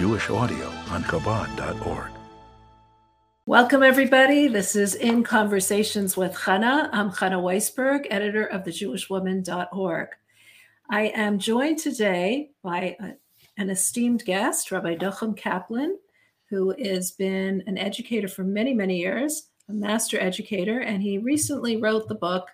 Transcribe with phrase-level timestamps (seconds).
[0.00, 2.10] Jewish audio on Chabad.org.
[3.44, 4.48] Welcome, everybody.
[4.48, 6.88] This is In Conversations with Chana.
[6.90, 10.08] I'm Chana Weisberg, editor of thejewishwoman.org.
[10.88, 13.16] I am joined today by a,
[13.58, 15.98] an esteemed guest, Rabbi Nochem Kaplan,
[16.48, 21.76] who has been an educator for many, many years, a master educator, and he recently
[21.76, 22.48] wrote the book,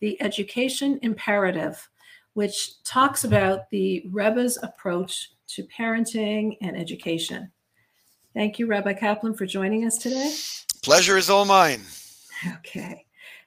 [0.00, 1.88] The Education Imperative,
[2.34, 7.50] which talks about the Rebbe's approach to parenting and education.
[8.34, 10.34] Thank you, Rabbi Kaplan, for joining us today.
[10.82, 11.82] Pleasure is all mine.
[12.58, 13.04] Okay.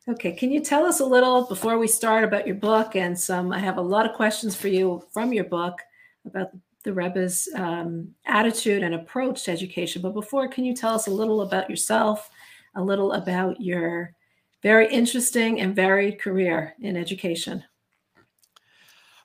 [0.09, 0.33] Okay.
[0.33, 3.53] Can you tell us a little before we start about your book and some?
[3.53, 5.79] I have a lot of questions for you from your book
[6.25, 6.49] about
[6.83, 10.01] the Rebbe's um, attitude and approach to education.
[10.01, 12.29] But before, can you tell us a little about yourself,
[12.75, 14.13] a little about your
[14.61, 17.63] very interesting and varied career in education?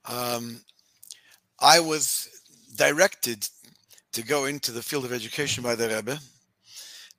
[0.05, 0.60] Um,
[1.60, 2.29] I was
[2.78, 3.46] directed
[4.12, 6.18] to go into the field of education by the Rebbe.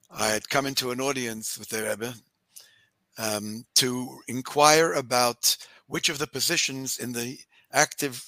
[0.09, 2.13] I had come into an audience with the Rebbe
[3.19, 5.55] um, to inquire about
[5.87, 7.37] which of the positions in the
[7.73, 8.25] active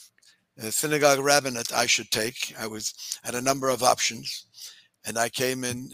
[0.61, 2.53] uh, synagogue rabbinate I should take.
[2.59, 4.45] I was had a number of options,
[5.05, 5.91] and I came in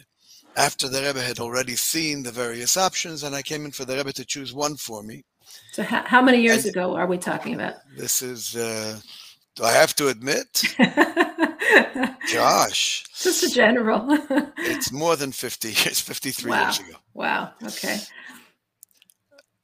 [0.58, 3.96] after the Rebbe had already seen the various options, and I came in for the
[3.96, 5.24] Rebbe to choose one for me.
[5.72, 7.76] So, how, how many years and ago are we talking about?
[7.96, 8.56] This is.
[8.56, 9.00] Uh,
[9.58, 10.64] do I have to admit?
[12.34, 13.06] Gosh.
[13.20, 14.06] Just a general.
[14.60, 16.62] it's more than 50 years, 53 wow.
[16.62, 16.98] years ago.
[17.14, 17.52] Wow.
[17.64, 17.98] Okay.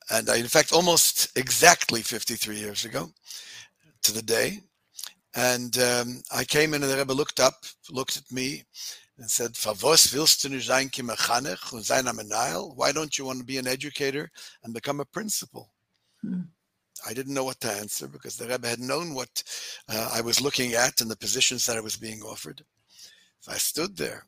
[0.10, 3.12] And I, in fact, almost exactly 53 years ago
[4.02, 4.60] to the day.
[5.36, 8.64] And um, I came in and the Rebbe looked up, looked at me,
[9.18, 9.56] and said,
[10.14, 10.90] willst du nicht sein
[11.72, 12.06] und sein
[12.76, 14.32] Why don't you want to be an educator
[14.64, 15.72] and become a principal?
[16.22, 16.42] Hmm.
[17.06, 19.44] I didn't know what to answer because the Rebbe had known what
[19.90, 22.64] uh, I was looking at and the positions that I was being offered.
[23.42, 24.26] So I stood there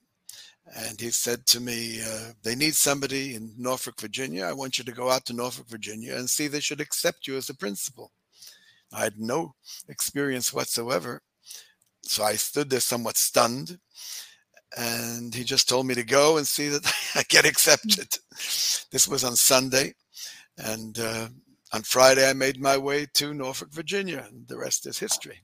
[0.76, 4.46] and he said to me, uh, They need somebody in Norfolk, Virginia.
[4.46, 7.38] I want you to go out to Norfolk, Virginia and see they should accept you
[7.38, 8.12] as a principal.
[8.92, 9.54] I had no
[9.88, 11.22] experience whatsoever.
[12.04, 13.80] So I stood there somewhat stunned.
[14.78, 18.08] And he just told me to go and see that I get accepted.
[18.92, 19.94] This was on Sunday.
[20.58, 21.28] And uh,
[21.74, 25.42] on Friday, I made my way to Norfolk, Virginia, and the rest is history.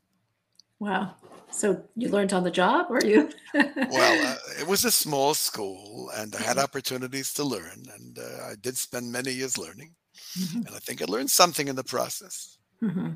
[0.79, 1.15] Wow.
[1.51, 3.29] So you learned on the job, or you?
[3.53, 6.63] well, uh, it was a small school, and I had mm-hmm.
[6.63, 9.93] opportunities to learn, and uh, I did spend many years learning,
[10.39, 10.65] mm-hmm.
[10.65, 12.57] and I think I learned something in the process.
[12.81, 13.09] Mm-hmm.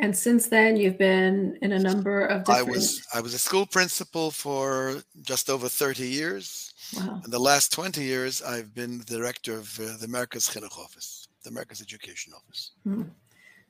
[0.00, 2.68] And since then, you've been in a number of different.
[2.68, 6.72] I was I was a school principal for just over thirty years.
[6.96, 7.20] Wow.
[7.24, 11.28] In the last twenty years, I've been the director of uh, the Merkos Chinuch office
[11.42, 12.72] the Merkaz Education Office.
[12.84, 13.02] Hmm.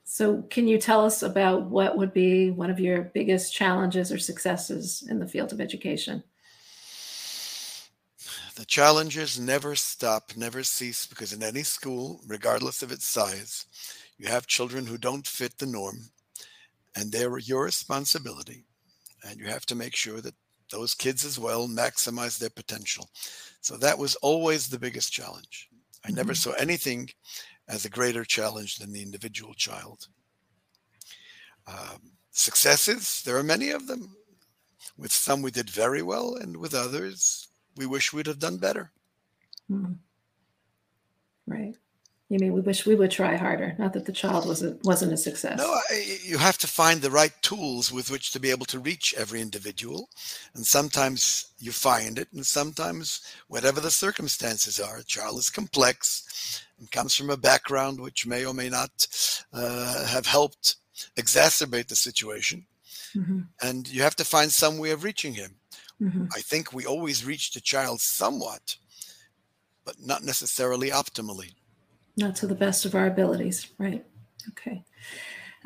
[0.04, 4.18] So, can you tell us about what would be one of your biggest challenges or
[4.18, 6.24] successes in the field of education?
[8.56, 13.66] The challenges never stop, never cease, because in any school, regardless of its size,
[14.18, 16.10] you have children who don't fit the norm,
[16.96, 18.64] and they're your responsibility.
[19.24, 20.34] And you have to make sure that
[20.70, 23.08] those kids as well maximize their potential.
[23.60, 25.68] So that was always the biggest challenge.
[26.04, 26.16] I mm-hmm.
[26.16, 27.10] never saw anything
[27.70, 30.08] as a greater challenge than the individual child.
[31.66, 34.16] Um, successes, there are many of them.
[34.98, 38.90] With some, we did very well, and with others, we wish we'd have done better.
[39.68, 39.92] Hmm.
[41.46, 41.76] Right.
[42.30, 43.74] You mean we wish we would try harder?
[43.76, 45.58] Not that the child wasn't wasn't a success.
[45.58, 48.78] No, I, you have to find the right tools with which to be able to
[48.78, 50.08] reach every individual,
[50.54, 56.64] and sometimes you find it, and sometimes whatever the circumstances are, a child is complex
[56.78, 59.08] and comes from a background which may or may not
[59.52, 60.76] uh, have helped
[61.16, 62.64] exacerbate the situation,
[63.12, 63.40] mm-hmm.
[63.60, 65.56] and you have to find some way of reaching him.
[66.00, 66.26] Mm-hmm.
[66.32, 68.76] I think we always reach the child somewhat,
[69.84, 71.54] but not necessarily optimally
[72.20, 74.04] not to the best of our abilities, right?
[74.50, 74.84] Okay.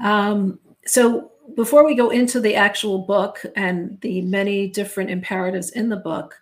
[0.03, 5.89] Um, so before we go into the actual book and the many different imperatives in
[5.89, 6.41] the book,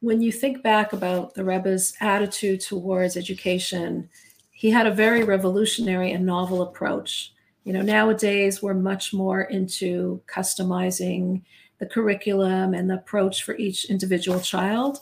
[0.00, 4.08] when you think back about the Rebbe's attitude towards education,
[4.52, 7.32] he had a very revolutionary and novel approach.
[7.64, 11.42] You know, nowadays we're much more into customizing
[11.78, 15.00] the curriculum and the approach for each individual child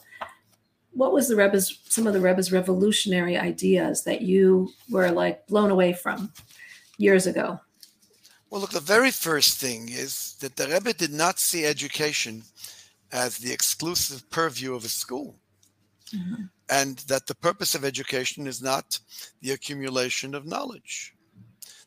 [0.95, 5.71] what was the Rebbe's some of the Rebbe's revolutionary ideas that you were like blown
[5.71, 6.33] away from
[6.99, 7.61] years ago?
[8.51, 12.45] Well, look, the very first thing is that the Rebbe did not see education
[13.13, 15.37] as the exclusive purview of a school.
[16.15, 16.45] Mm-hmm.
[16.71, 18.99] And that the purpose of education is not
[19.43, 21.15] the accumulation of knowledge.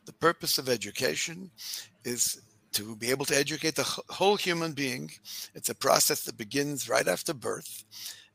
[0.06, 1.50] The purpose of education
[2.04, 2.42] is
[2.74, 5.10] to be able to educate the whole human being,
[5.56, 7.84] it's a process that begins right after birth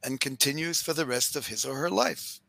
[0.04, 2.40] and continues for the rest of his or her life.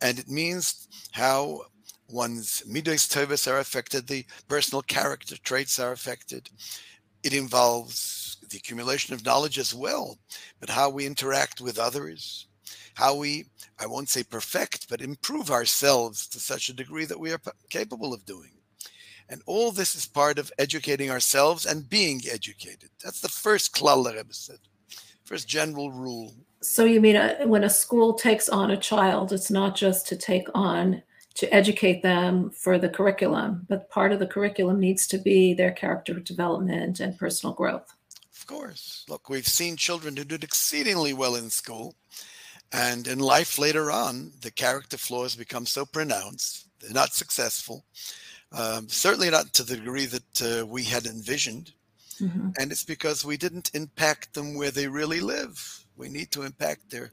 [0.00, 1.62] And it means how
[2.08, 6.50] one's midos tovas are affected, the personal character traits are affected.
[7.22, 10.18] It involves the accumulation of knowledge as well,
[10.60, 12.48] but how we interact with others,
[12.94, 13.46] how we,
[13.78, 17.40] I won't say perfect, but improve ourselves to such a degree that we are
[17.70, 18.50] capable of doing.
[19.28, 22.90] And all this is part of educating ourselves and being educated.
[23.02, 24.58] That's the first klal the Rebbe said,
[25.32, 26.34] first general rule.
[26.60, 30.16] So you mean uh, when a school takes on a child, it's not just to
[30.16, 31.02] take on
[31.36, 35.72] to educate them for the curriculum, but part of the curriculum needs to be their
[35.72, 37.94] character development and personal growth.
[38.36, 39.06] Of course.
[39.08, 41.94] Look, we've seen children who did exceedingly well in school,
[42.70, 47.86] and in life later on, the character flaws become so pronounced, they're not successful,
[48.52, 51.72] um, certainly not to the degree that uh, we had envisioned.
[52.20, 52.50] Mm-hmm.
[52.58, 55.84] And it's because we didn't impact them where they really live.
[55.96, 57.12] We need to impact their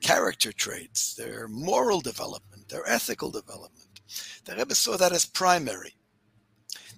[0.00, 4.00] character traits, their moral development, their ethical development.
[4.44, 5.94] The Rebbe saw that as primary.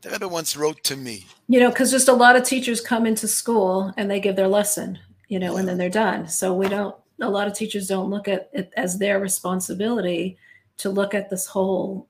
[0.03, 1.27] The Rebbe once wrote to me.
[1.49, 4.49] You know, because just a lot of teachers come into school and they give their
[4.49, 5.61] lesson, you know, yeah.
[5.61, 6.29] and then they're done.
[6.29, 10.39] So we don't, a lot of teachers don't look at it as their responsibility
[10.79, 12.09] to look at this whole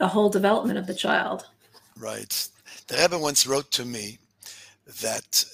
[0.00, 1.46] the whole development of the child.
[1.96, 2.48] Right.
[2.88, 4.18] The Rebbe once wrote to me
[5.00, 5.44] that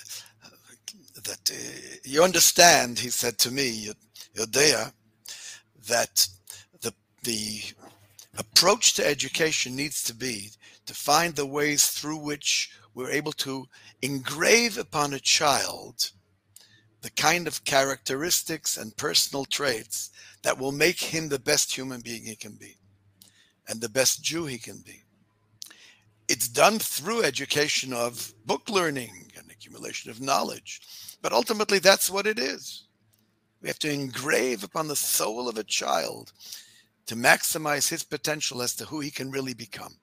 [1.25, 3.91] that uh, you understand, he said to me,
[4.35, 4.93] Yodea,
[5.89, 6.29] that
[6.81, 6.93] the
[7.23, 7.63] the
[8.39, 10.51] approach to education needs to be
[10.87, 13.67] to find the ways through which we're able to
[14.03, 16.11] engrave upon a child
[17.03, 20.11] the kind of characteristics and personal traits
[20.43, 22.77] that will make him the best human being he can be
[23.69, 25.03] and the best Jew he can be.
[26.29, 29.26] It's done through education of book learning
[29.77, 30.81] accumulation of knowledge.
[31.23, 32.85] But ultimately, that's what it is.
[33.63, 36.33] We have to engrave upon the soul of a child
[37.07, 39.97] to maximize his potential as to who he can really become.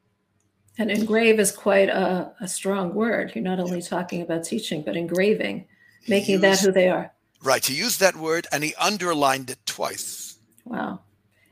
[0.77, 3.33] And engrave is quite a, a strong word.
[3.35, 3.87] You're not only yeah.
[3.87, 5.67] talking about teaching, but engraving,
[6.07, 7.11] making used, that who they are.
[7.43, 7.63] Right.
[7.63, 10.39] He used that word and he underlined it twice.
[10.65, 11.01] Wow.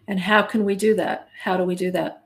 [0.07, 1.29] And how can we do that?
[1.39, 2.25] How do we do that?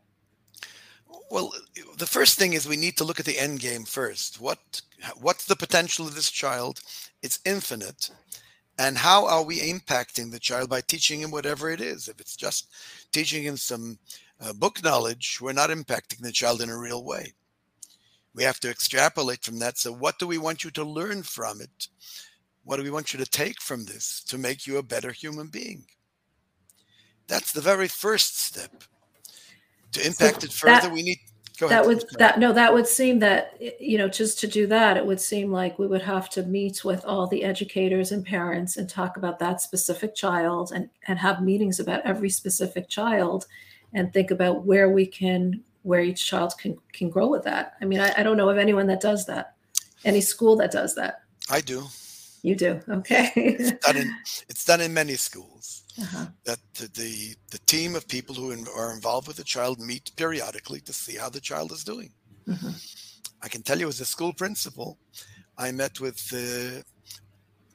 [1.29, 1.53] Well,
[1.97, 4.39] the first thing is we need to look at the end game first.
[4.39, 4.81] What
[5.19, 6.81] what's the potential of this child?
[7.21, 8.11] It's infinite.
[8.77, 12.09] And how are we impacting the child by teaching him whatever it is?
[12.09, 12.67] If it's just
[13.11, 13.97] teaching him some
[14.41, 17.33] uh, book knowledge, we're not impacting the child in a real way.
[18.33, 19.77] We have to extrapolate from that.
[19.77, 21.87] So, what do we want you to learn from it?
[22.65, 25.47] What do we want you to take from this to make you a better human
[25.47, 25.85] being?
[27.27, 28.83] That's the very first step.
[29.95, 31.19] To impact so it further, that, we need.
[31.53, 31.87] To go that ahead.
[31.87, 35.21] would that no, that would seem that you know just to do that, it would
[35.21, 39.17] seem like we would have to meet with all the educators and parents and talk
[39.17, 43.45] about that specific child and and have meetings about every specific child
[43.93, 47.73] and think about where we can where each child can can grow with that.
[47.81, 49.55] I mean, I, I don't know of anyone that does that.
[50.03, 51.21] Any school that does that.
[51.49, 51.83] I do.
[52.41, 52.79] You do.
[52.87, 53.31] Okay.
[53.35, 54.15] it's, done in,
[54.49, 55.84] it's done in many schools.
[56.01, 56.25] Uh-huh.
[56.45, 60.81] That the, the, the team of people who are involved with the child meet periodically
[60.81, 62.11] to see how the child is doing.
[62.47, 62.71] Mm-hmm.
[63.41, 64.97] I can tell you, as a school principal,
[65.57, 66.81] I met with uh,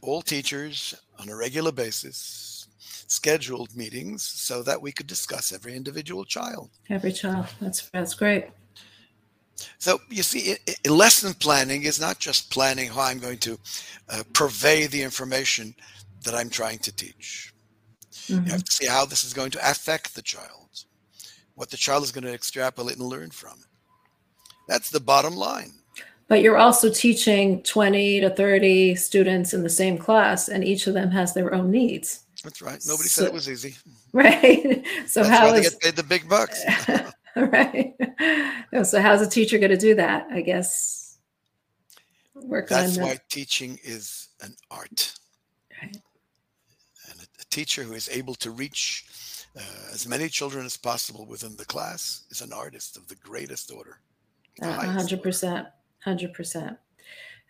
[0.03, 6.25] all teachers on a regular basis, scheduled meetings so that we could discuss every individual
[6.25, 6.71] child.
[6.89, 7.47] Every child.
[7.61, 8.49] That's that's great.
[9.79, 13.59] So you see, it, it, lesson planning is not just planning how I'm going to
[14.09, 15.75] uh, purvey the information
[16.25, 17.53] that I'm trying to teach.
[18.31, 18.47] Mm-hmm.
[18.47, 20.85] You have to see how this is going to affect the child,
[21.55, 23.67] what the child is going to extrapolate and learn from it.
[24.69, 25.73] That's the bottom line.
[26.29, 30.95] But you're also teaching 20 to 30 students in the same class, and each of
[30.95, 32.21] them has their own needs.
[32.45, 32.81] That's right.
[32.87, 33.77] Nobody so, said it was easy.
[34.13, 34.85] Right.
[35.07, 36.65] So That's how why is, they get paid the big bucks.
[37.37, 37.95] right.
[38.85, 40.27] So how's a teacher going to do that?
[40.33, 41.17] I guess
[42.35, 42.69] work.
[42.69, 45.15] That's why teaching is an art.
[45.81, 45.97] Right.
[47.51, 49.05] And a, a teacher who is able to reach
[49.57, 53.73] uh, as many children as possible within the class is an artist of the greatest
[53.73, 53.99] order.
[54.63, 55.69] A hundred percent.
[56.05, 56.77] Hundred percent.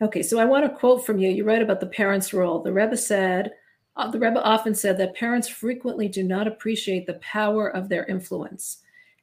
[0.02, 1.30] Okay, so I want to quote from you.
[1.30, 2.62] You write about the parents' role.
[2.62, 3.52] The Rebbe said,
[3.96, 8.06] uh, the Rebbe often said that parents frequently do not appreciate the power of their
[8.06, 8.78] influence.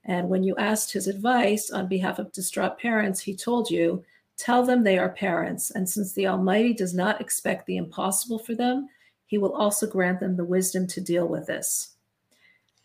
[0.06, 4.04] And when you asked his advice on behalf of distraught parents, he told you,
[4.38, 5.72] tell them they are parents.
[5.72, 8.88] And since the Almighty does not expect the impossible for them,
[9.28, 11.94] he will also grant them the wisdom to deal with this.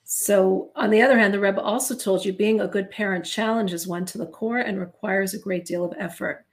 [0.04, 3.87] So, on the other hand, the Rebbe also told you being a good parent challenges
[3.87, 6.44] one to the core and requires a great deal of effort.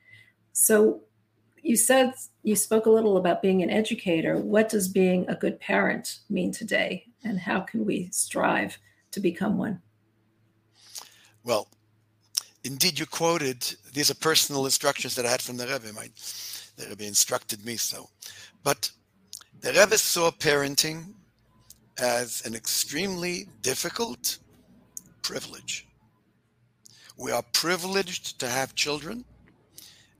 [0.54, 1.02] So
[1.62, 4.38] you said you spoke a little about being an educator.
[4.38, 8.78] What does being a good parent mean today, and how can we strive
[9.12, 9.82] to become one?
[11.44, 11.68] Well,
[12.64, 13.62] indeed, you quoted
[13.94, 15.94] these are personal instructions that I had from the Rebbe.
[15.94, 16.10] My,
[16.78, 18.10] the Rebbe instructed me so.
[18.64, 18.92] But
[19.62, 21.14] the Rebbe saw parenting
[21.98, 24.40] as an extremely difficult
[25.22, 25.86] privilege.
[27.18, 29.26] We are privileged to have children,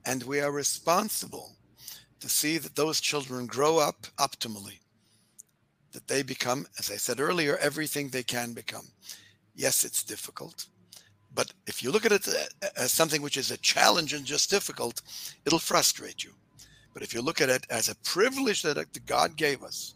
[0.04, 1.56] and we are responsible
[2.20, 4.80] to see that those children grow up optimally,
[5.92, 8.88] that they become, as I said earlier, everything they can become.
[9.54, 10.66] Yes, it's difficult,
[11.34, 14.50] but if you look at it uh, as something which is a challenge and just
[14.50, 15.00] difficult,
[15.46, 16.32] it'll frustrate you.
[16.92, 19.94] But if you look at it as a privilege uh, that God gave us,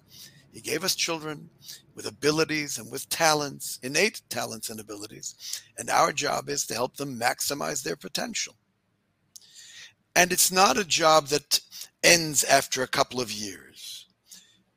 [0.52, 1.50] He gave us children
[1.94, 6.96] with abilities and with talents, innate talents and abilities, and our job is to help
[6.96, 8.56] them maximize their potential.
[10.16, 11.60] And it's not a job that
[12.02, 14.06] ends after a couple of years.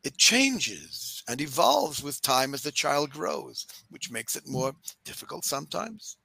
[0.03, 5.43] It changes and evolves with time as the child grows, which makes it more difficult
[5.43, 6.17] sometimes.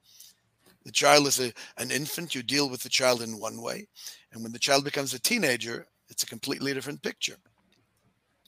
[0.85, 3.87] The child is a, an infant, you deal with the child in one way.
[4.33, 7.37] And when the child becomes a teenager, it's a completely different picture.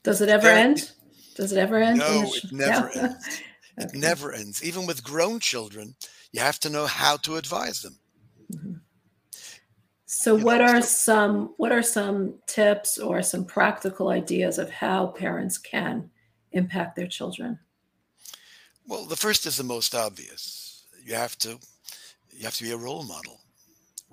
[0.03, 0.91] Does it ever end?
[1.35, 1.99] Does it ever end?
[1.99, 3.01] No, it never no.
[3.01, 3.41] ends.
[3.77, 3.99] It okay.
[3.99, 4.63] never ends.
[4.63, 5.95] Even with grown children,
[6.31, 7.99] you have to know how to advise them.
[8.53, 8.73] Mm-hmm.
[10.05, 14.57] So, you what know, are so, some what are some tips or some practical ideas
[14.59, 16.09] of how parents can
[16.51, 17.59] impact their children?
[18.87, 20.85] Well, the first is the most obvious.
[21.03, 21.59] You have to
[22.31, 23.41] you have to be a role model.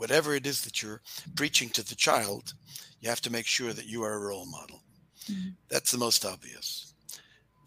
[0.02, 1.00] Whatever it is that you're
[1.36, 2.54] preaching to the child,
[3.00, 4.82] you have to make sure that you are a role model.
[5.30, 5.50] Mm-hmm.
[5.68, 6.92] That's the most obvious.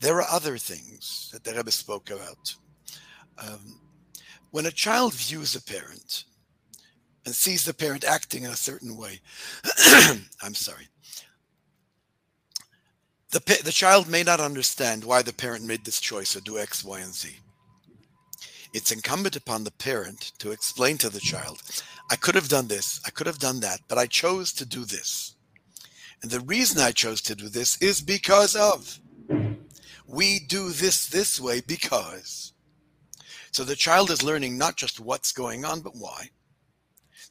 [0.02, 2.54] There are other things that the Rebbe spoke about.
[3.38, 3.80] Um,
[4.52, 6.26] when a child views a parent
[7.26, 9.22] and sees the parent acting in a certain way,
[10.44, 10.90] I'm sorry,
[13.32, 16.84] the, the child may not understand why the parent made this choice or do X,
[16.84, 17.30] Y, and Z
[18.76, 21.62] it's incumbent upon the parent to explain to the child,
[22.10, 24.86] I could have done this, I could have done that, but I chose to do
[24.86, 25.36] this.
[26.22, 29.00] And the reason I chose to do this is because of.
[30.08, 32.54] We do this this way because.
[33.52, 36.30] So the child is learning not just what's going on, but why.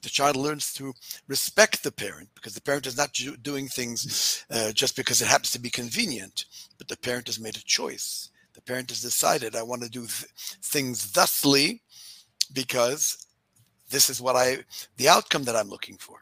[0.02, 0.92] The child learns to
[1.28, 5.52] respect the parent because the parent is not doing things uh, just because it happens
[5.52, 6.44] to be convenient,
[6.76, 10.00] but the parent has made a choice the parent has decided I want to do
[10.00, 10.30] th-
[10.62, 11.82] things thusly
[12.52, 13.23] because
[13.94, 14.64] this is what I,
[14.96, 16.16] the outcome that I'm looking for.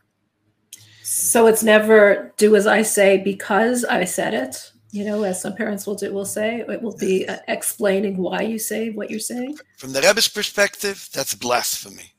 [1.02, 4.72] So it's never do as I say because I said it.
[4.90, 8.42] You know, as some parents will do, will say it will be uh, explaining why
[8.42, 9.56] you say what you're saying.
[9.78, 12.12] From the Rebbe's perspective, that's blasphemy,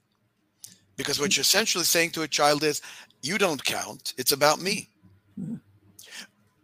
[0.98, 2.82] because what you're essentially saying to a child is,
[3.22, 4.16] "You don't count.
[4.18, 4.90] It's about me."
[5.40, 5.58] Mm-hmm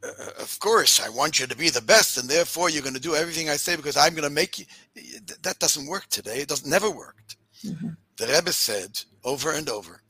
[0.04, 0.08] uh,
[0.40, 3.16] of course, I want you to be the best, and therefore you're going to do
[3.16, 4.66] everything I say because I'm going to make you.
[5.44, 6.40] That doesn't work today.
[6.40, 7.38] It doesn't never worked.
[7.66, 7.90] Mm-hmm.
[8.20, 10.02] The Rebbe said over and over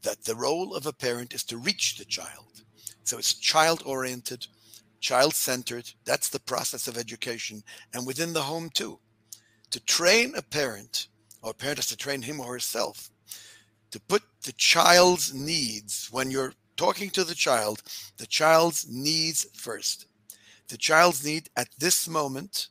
[0.00, 2.62] that the role of a parent is to reach the child.
[3.04, 4.46] So it's child oriented,
[5.00, 5.92] child centered.
[6.06, 8.98] That's the process of education, and within the home too.
[9.72, 11.08] To train a parent,
[11.42, 13.10] or a parent has to train him or herself,
[13.90, 17.82] to put the child's needs when you're talking to the child,
[18.16, 20.06] the child's needs first.
[20.68, 22.68] The child's need at this moment,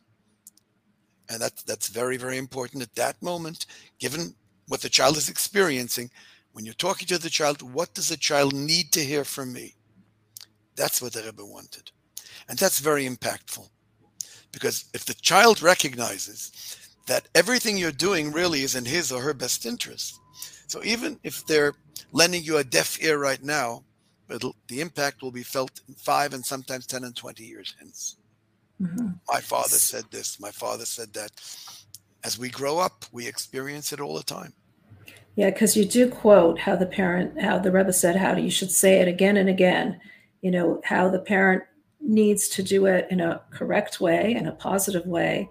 [1.29, 3.67] and that, that's very, very important at that moment,
[3.99, 4.33] given
[4.67, 6.09] what the child is experiencing.
[6.53, 9.75] When you're talking to the child, what does the child need to hear from me?
[10.75, 11.91] That's what the Rebbe wanted.
[12.49, 13.69] And that's very impactful.
[14.51, 16.51] Because if the child recognizes
[17.07, 20.19] that everything you're doing really is in his or her best interest,
[20.67, 21.73] so even if they're
[22.11, 23.83] lending you a deaf ear right now,
[24.27, 28.17] the impact will be felt in five and sometimes 10 and 20 years hence.
[28.81, 29.07] Mm-hmm.
[29.27, 31.31] My father said this, my father said that.
[32.23, 34.53] As we grow up, we experience it all the time.
[35.35, 38.71] Yeah, because you do quote how the parent, how the Rebbe said, how you should
[38.71, 39.99] say it again and again.
[40.41, 41.63] You know, how the parent
[42.01, 45.49] needs to do it in a correct way, in a positive way,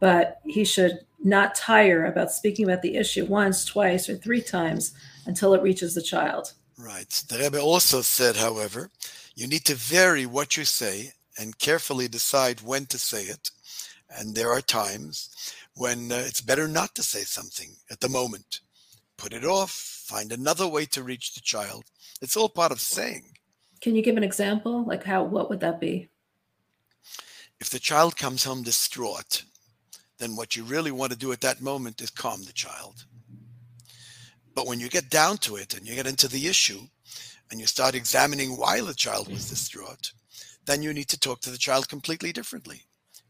[0.00, 4.92] but he should not tire about speaking about the issue once, twice, or three times
[5.26, 6.52] until it reaches the child.
[6.76, 7.10] Right.
[7.28, 8.90] The Rebbe also said, however,
[9.34, 13.50] you need to vary what you say and carefully decide when to say it.
[14.10, 18.60] And there are times when uh, it's better not to say something at the moment.
[19.16, 21.84] Put it off, find another way to reach the child.
[22.20, 23.24] It's all part of saying.
[23.80, 24.84] Can you give an example?
[24.84, 26.08] Like how what would that be?
[27.60, 29.44] If the child comes home distraught,
[30.18, 33.04] then what you really want to do at that moment is calm the child.
[34.54, 36.80] But when you get down to it and you get into the issue,
[37.50, 40.12] and you start examining why the child was distraught,
[40.66, 42.82] then you need to talk to the child completely differently.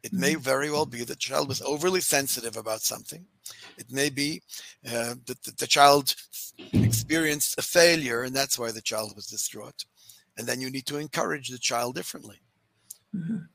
[0.02, 0.40] It may Mhm.
[0.40, 3.26] very well be that the child was overly sensitive about something.
[3.76, 4.42] It may be
[4.86, 6.14] uh, that the, the child
[6.82, 9.84] experienced a failure and that's why the child was distraught.
[10.36, 12.40] And then you need to encourage the child differently.
[13.14, 13.48] Mhm.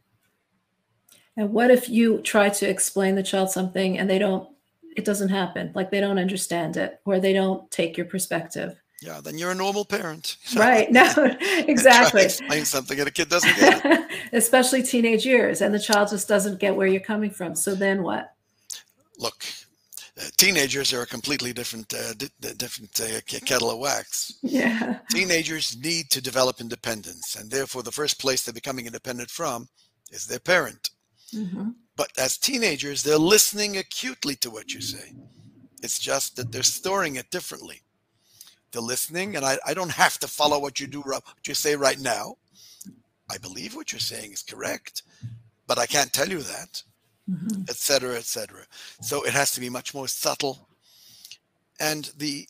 [1.38, 4.56] And what if you try to explain the child something and they don't,
[4.96, 8.83] it doesn't happen, like they don't understand it or they don't take your perspective?
[9.06, 10.38] Yeah, then you're a normal parent.
[10.56, 10.90] Right.
[10.92, 11.04] No,
[11.68, 12.24] exactly.
[12.24, 14.12] explain something and a kid doesn't get it.
[14.32, 17.56] Especially teenage years, and the child just doesn't get where you're coming from.
[17.56, 18.34] So then what?
[19.18, 19.44] Look,
[20.20, 24.34] uh, teenagers are a completely different, uh, di- di- different uh, kettle of wax.
[24.42, 25.00] Yeah.
[25.10, 29.68] Teenagers need to develop independence, and therefore, the first place they're becoming independent from
[30.12, 30.92] is their parent.
[31.32, 35.14] hmm But as teenagers, they're listening acutely to what you say.
[35.82, 37.82] It's just that they're storing it differently.
[38.74, 41.75] They're listening, and I, I don't have to follow what you do, what you say
[41.77, 42.38] right now.
[43.32, 45.03] I believe what you're saying is correct,
[45.68, 46.84] but I can't tell you that,
[47.70, 48.65] etc., etc.
[49.01, 50.68] So it has to be much more subtle,
[51.80, 52.48] and the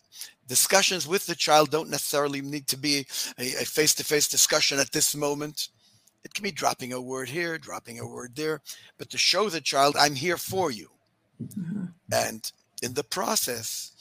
[0.48, 3.06] discussions with the child don't necessarily need to be
[3.40, 5.70] a, a face-to-face discussion at this moment.
[6.26, 8.62] It can be dropping a word here, dropping a word there,
[8.98, 10.90] but to show the child, I'm here for you.
[11.56, 12.52] hmm And
[12.82, 13.93] in the process,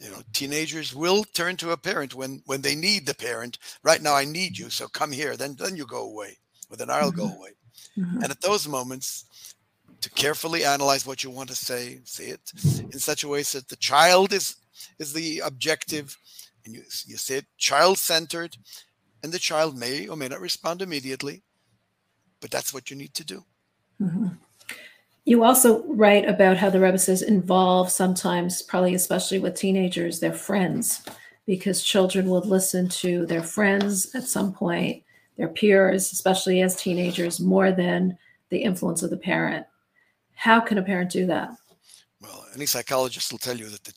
[0.00, 3.58] you know, teenagers will turn to a parent when when they need the parent.
[3.84, 5.36] Right now, I need you, so come here.
[5.36, 6.38] Then then you go away,
[6.70, 7.50] or then I'll go away.
[7.96, 9.26] hmm And at those moments,
[10.02, 12.52] to carefully analyze what you want to say, say it
[12.92, 14.56] in such a way so that the child is
[14.98, 16.16] is the objective,
[16.64, 18.56] and you you say it child centered,
[19.22, 21.42] and the child may or may not respond immediately,
[22.40, 23.44] but that's what you need to do.
[23.98, 24.28] hmm
[25.30, 30.32] You also write about how the Rebbe says involve sometimes, probably especially with teenagers, their
[30.32, 31.04] friends,
[31.46, 35.04] because children will listen to their friends at some point,
[35.36, 39.64] their peers, especially as teenagers, more than the influence of the parent.
[40.34, 41.50] How can a parent do that?
[42.20, 43.94] Well, any psychologist will tell you that the,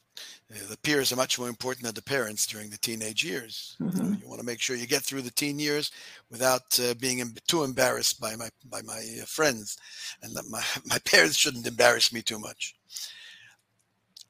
[0.69, 3.75] the peers are much more important than the parents during the teenage years.
[3.81, 4.21] Mhm.
[4.21, 5.91] you want to make sure you get through the teen years
[6.29, 9.77] without uh, being too embarrassed by my by my uh, friends,
[10.21, 12.75] and that my my parents shouldn't embarrass me too much.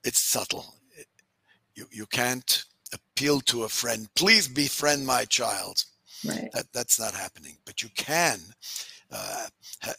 [0.04, 0.76] It's subtle.
[1.76, 4.08] You you can't appeal to a friend.
[4.16, 5.86] Please befriend my child.
[6.26, 6.50] Right.
[6.54, 7.58] That that's not happening.
[7.66, 8.40] But you can
[9.12, 9.48] uh,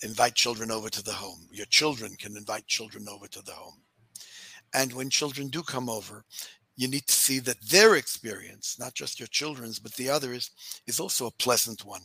[0.03, 1.49] invite children over to the home.
[1.51, 3.84] Your children can invite children over to the home.
[4.75, 6.25] And when children do come over,
[6.77, 10.51] you need to see that their experience, not just your children's, but the others,
[10.87, 12.03] is also a pleasant one.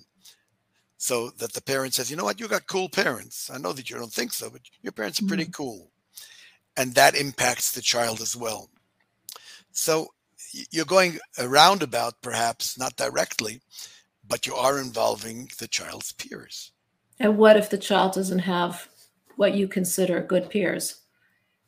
[0.97, 3.49] So that the parent says, you know what, you got cool parents.
[3.51, 5.51] I know that you don't think so, but your parents are pretty mm-hmm.
[5.51, 5.91] cool.
[6.77, 8.69] And that impacts the child as well.
[9.71, 10.09] So
[10.71, 13.61] you're going a roundabout, perhaps not directly,
[14.27, 16.71] but you are involving the child's peers.
[17.19, 18.87] And what if the child doesn't have
[19.35, 20.98] what you consider good peers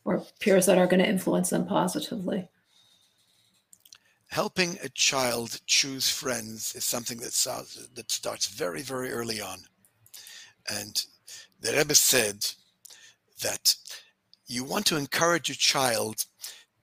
[0.04, 2.50] or peers that are going to influence them positively?
[4.28, 9.60] Helping a child choose friends is something that sounds, that starts very, very early on.
[10.70, 11.04] And
[11.60, 12.46] the Rebbe said
[13.42, 13.76] that
[14.48, 16.26] you want to encourage a child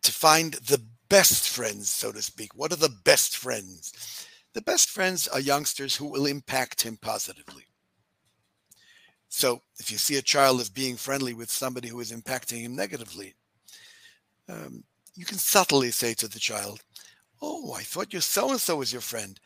[0.02, 2.54] to find the best friends, so to speak.
[2.54, 4.26] What are the best friends?
[4.52, 7.64] The best friends are youngsters who will impact him positively.
[9.28, 12.74] So if you see a child as being friendly with somebody who is impacting him
[12.74, 13.34] negatively,
[14.48, 16.80] um, you can subtly say to the child,
[17.42, 19.38] "Oh, I thought you so and so was your friend.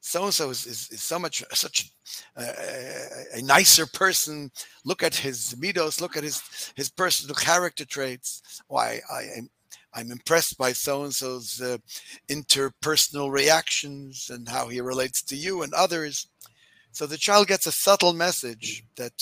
[0.00, 1.90] So and so is so much such
[2.36, 4.50] a, nicer person.
[4.84, 6.00] Look at his midos.
[6.00, 6.42] Look at his
[6.76, 8.42] his personal character traits.
[8.68, 9.50] Why I am."
[9.94, 11.78] I'm impressed by so and so's uh,
[12.28, 16.28] interpersonal reactions and how he relates to you and others.
[16.98, 19.12] So the child gets a subtle message that,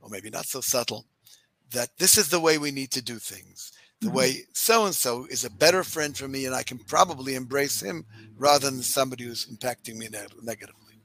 [0.00, 1.04] or maybe not so subtle,
[1.72, 3.72] that this is the way we need to do things.
[4.00, 4.12] The Mhm.
[4.12, 7.80] way so and so is a better friend for me, and I can probably embrace
[7.80, 11.00] him rather than somebody who's impacting me neg- negatively.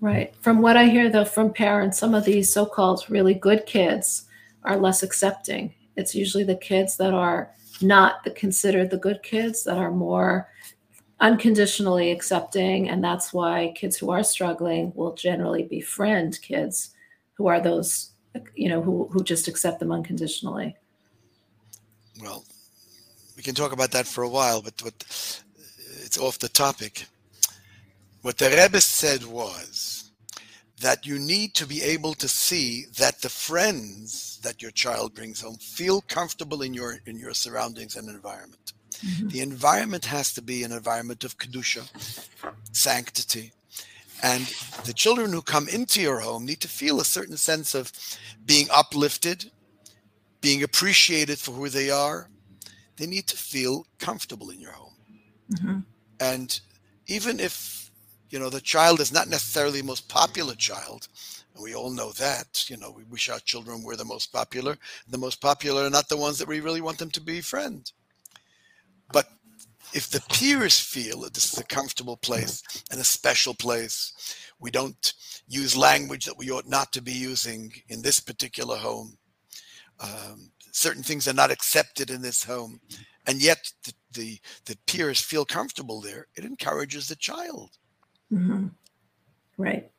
[0.00, 0.32] Right.
[0.42, 4.26] From what I hear, though, from parents, some of these so called really good kids
[4.62, 5.74] are less accepting.
[5.96, 7.50] It's usually the kids that are
[7.80, 10.51] not the considered the good kids that are more
[11.22, 12.90] unconditionally accepting.
[12.90, 16.90] And that's why kids who are struggling will generally befriend kids
[17.34, 18.10] who are those,
[18.54, 20.76] you know, who, who just accept them unconditionally.
[22.20, 22.44] Well,
[23.36, 24.94] we can talk about that for a while, but what,
[26.04, 27.06] it's off the topic.
[28.20, 30.10] What the Rebbe said was
[30.80, 35.40] that you need to be able to see that the friends that your child brings
[35.40, 38.72] home feel comfortable in your in your surroundings and environment.
[39.04, 39.30] Mhm.
[39.32, 41.88] The environment has to be an environment of kedusha.
[42.72, 43.52] sanctity.
[44.22, 44.46] And
[44.84, 47.92] the children who come into your home need to feel a certain sense of
[48.46, 49.50] being uplifted,
[50.40, 52.28] being appreciated for who they are.
[52.96, 54.94] They need to feel comfortable in your home.
[55.52, 55.78] Mm-hmm.
[56.20, 56.60] And
[57.06, 57.90] even if,
[58.30, 61.08] you know, the child is not necessarily the most popular child,
[61.54, 64.78] and we all know that, you know, we wish our children were the most popular.
[65.08, 67.92] The most popular are not the ones that we really want them to befriend.
[69.12, 69.28] But
[69.94, 74.12] if the peers feel that this is a comfortable place and a special place,
[74.58, 75.12] we don't
[75.48, 79.18] use language that we ought not to be using in this particular home.
[80.00, 82.80] Um, certain things are not accepted in this home,
[83.26, 86.26] and yet the, the, the peers feel comfortable there.
[86.36, 87.70] It encourages the child.
[88.32, 88.68] Mm-hmm.
[89.58, 89.90] Right.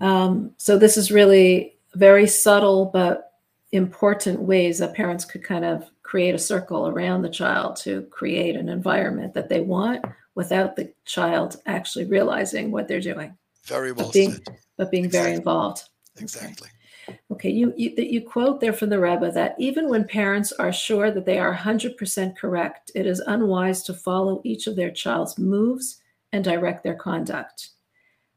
[0.00, 3.32] Um, so this is really very subtle but
[3.72, 8.54] important ways that parents could kind of create a circle around the child to create
[8.54, 10.00] an environment that they want
[10.36, 13.36] without the child actually realizing what they're doing.
[13.64, 14.56] Very well but being, said.
[14.76, 15.24] But being exactly.
[15.24, 15.82] very involved.
[16.20, 16.68] Exactly.
[17.08, 17.18] Okay.
[17.32, 21.10] okay, you, you you quote there from the Rebbe that even when parents are sure
[21.10, 26.00] that they are 100% correct, it is unwise to follow each of their child's moves
[26.32, 27.70] and direct their conduct.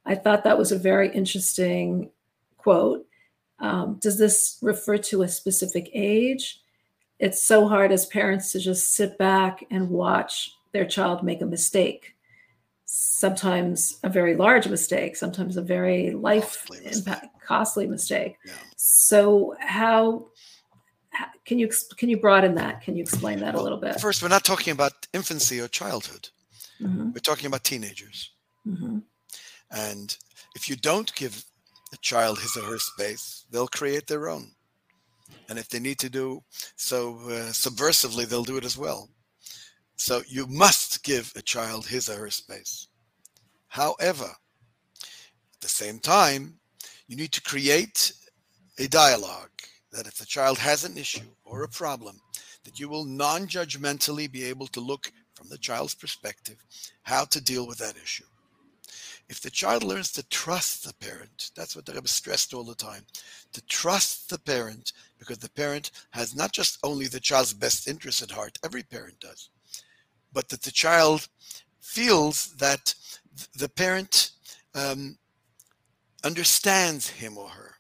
[0.04, 2.10] I thought that was a very interesting
[2.58, 3.06] quote.
[3.60, 6.64] Um, does this refer to a specific age?
[7.20, 11.46] It's so hard as parents to just sit back and watch their child make a
[11.46, 12.16] mistake
[12.86, 17.46] sometimes a very large mistake sometimes a very life costly impact mistake.
[17.46, 18.54] costly mistake yeah.
[18.78, 20.28] so how,
[21.46, 24.22] can you can you broaden that can you explain that well, a little bit first
[24.22, 26.30] we're not talking about infancy or childhood
[26.80, 27.12] mm-hmm.
[27.12, 28.32] we're talking about teenagers
[28.66, 29.00] mm-hmm.
[29.72, 30.18] and
[30.56, 31.44] if you don't give
[31.92, 34.52] the child his or her space they'll create their own
[35.50, 36.44] and if they need to do
[36.76, 39.10] so uh, subversively, they'll do it as well.
[39.96, 42.88] So you must give a child his or her space.
[43.68, 44.30] However,
[45.02, 46.60] at the same time,
[47.08, 48.14] you need to create
[48.78, 49.50] a dialogue
[49.92, 52.20] that if the child has an issue or a problem,
[52.64, 56.58] that you will non judgmentally be able to look from the child's perspective
[57.04, 58.26] how to deal with that issue.
[59.30, 62.76] If the child learns to trust the parent, that's what the Rebbe stressed all the
[62.76, 63.06] time,
[63.54, 68.22] to trust the parent, because the parent has not just only the child's best interest
[68.22, 69.50] at heart, every parent does,
[70.34, 71.28] but that the child
[71.82, 72.94] feels that
[73.58, 74.32] the parent
[74.76, 75.18] um,
[76.24, 77.76] understands him or her,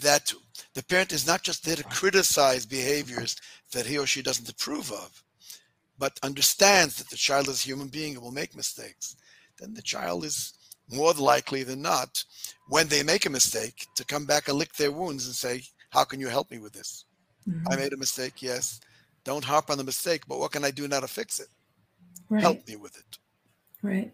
[0.00, 0.32] that
[0.74, 3.36] the parent is not just there to criticize behaviors
[3.72, 5.22] that he or she doesn't approve of,
[5.98, 9.16] but understands that the child is a human being and will make mistakes.
[9.58, 10.54] Then the child is
[10.88, 12.24] more likely than not,
[12.68, 16.04] when they make a mistake, to come back and lick their wounds and say, How
[16.04, 17.04] can you help me with this?
[17.48, 17.68] Mm-hmm.
[17.70, 18.80] I made a mistake, yes.
[19.24, 21.48] Don't harp on the mistake, but what can I do now to fix it?
[22.28, 22.40] Right.
[22.40, 23.18] Help me with it.
[23.82, 24.12] Right.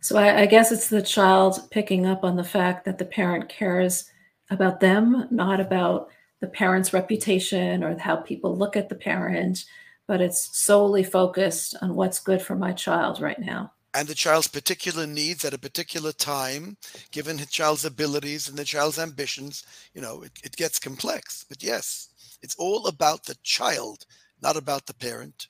[0.00, 3.48] So I, I guess it's the child picking up on the fact that the parent
[3.48, 4.04] cares
[4.50, 6.08] about them, not about
[6.40, 9.64] the parent's reputation or how people look at the parent,
[10.06, 14.48] but it's solely focused on what's good for my child right now and the child's
[14.48, 16.76] particular needs at a particular time,
[17.12, 21.46] given the child's abilities and the child's ambitions, you know, it, it gets complex.
[21.48, 22.08] But yes,
[22.42, 24.04] it's all about the child,
[24.42, 25.48] not about the parent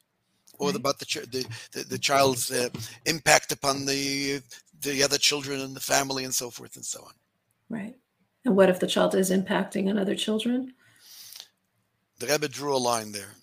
[0.61, 0.77] or right.
[0.77, 2.69] about the, the, the, the child's uh,
[3.05, 4.41] impact upon the,
[4.81, 7.13] the other children and the family and so forth and so on.
[7.69, 7.97] Right.
[8.45, 10.73] And what if the child is impacting on other children?
[12.21, 13.35] The Rebbe drew a line there.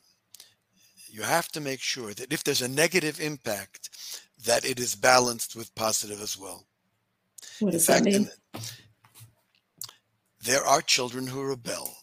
[1.10, 3.90] You have to make sure that if there's a negative impact,
[4.46, 6.66] that it is balanced with positive as well.
[7.60, 8.30] What does fact, that mean?
[10.44, 11.96] There are children who rebel.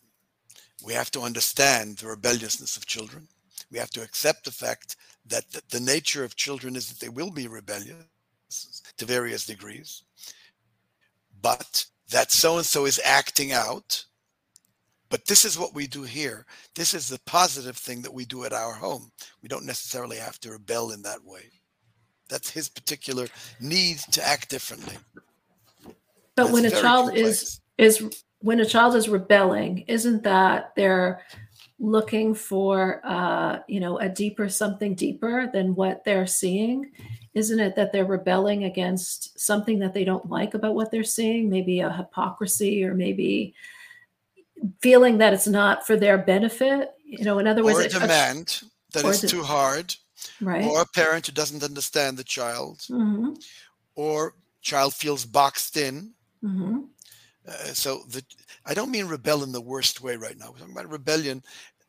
[0.83, 3.29] We have to understand the rebelliousness of children.
[3.70, 7.31] We have to accept the fact that the nature of children is that they will
[7.31, 8.05] be rebellious
[8.96, 10.03] to various degrees,
[11.40, 14.05] but that so and so is acting out.
[15.09, 16.46] But this is what we do here.
[16.74, 19.11] This is the positive thing that we do at our home.
[19.42, 21.50] We don't necessarily have to rebel in that way.
[22.30, 23.26] That's his particular
[23.60, 24.96] need to act differently.
[25.84, 25.94] But
[26.36, 28.02] That's when a child is is
[28.38, 31.22] when a child is rebelling, isn't that they're
[31.78, 36.92] looking for uh, you know a deeper something deeper than what they're seeing?
[37.34, 41.50] Isn't it that they're rebelling against something that they don't like about what they're seeing?
[41.50, 43.54] Maybe a hypocrisy, or maybe
[44.80, 46.92] feeling that it's not for their benefit.
[47.04, 48.62] You know, in other words, or a demand
[48.94, 49.94] a, that is too hard
[50.40, 50.64] right.
[50.64, 53.33] or a parent who doesn't understand the child, mm-hmm.
[53.94, 56.12] or child feels boxed in.
[56.42, 56.80] Mm-hmm.
[57.48, 58.22] Uh, so the
[58.66, 60.50] I don't mean rebel in the worst way right now.
[60.50, 61.42] We're talking about rebellion,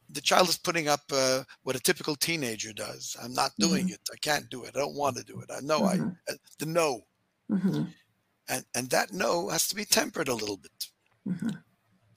[0.09, 3.15] the child is putting up uh, what a typical teenager does.
[3.21, 3.93] I'm not doing Mhm.
[3.93, 4.01] it.
[4.11, 4.75] I can't do it.
[4.75, 5.49] I don't want to do it.
[5.51, 6.15] I know Mhm.
[6.27, 7.01] I uh, the no,
[7.49, 7.93] Mhm.
[8.49, 10.87] and and that no has to be tempered a little bit.
[11.27, 11.63] Mhm.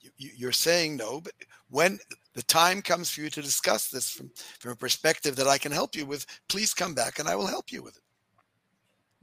[0.01, 1.33] You, you- you're saying no, but
[1.69, 1.99] when
[2.33, 5.71] the time comes for you to discuss this from from a perspective that I can
[5.71, 8.03] help you with, please come back and I will help you with it.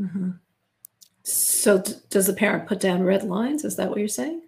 [0.00, 0.40] Mhm.
[1.24, 3.64] So, d- does the parent put down red lines?
[3.64, 4.42] Is that what you're saying?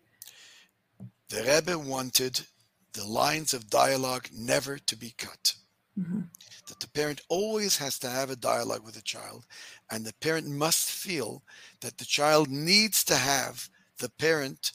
[1.28, 2.46] The Rebbe wanted
[2.92, 5.54] the lines of dialogue never to be cut.
[5.98, 6.28] Mhm.
[6.66, 9.46] that the parent always has to have a dialogue with the child,
[9.90, 11.44] and the parent must feel
[11.80, 14.72] that the child needs to have the parent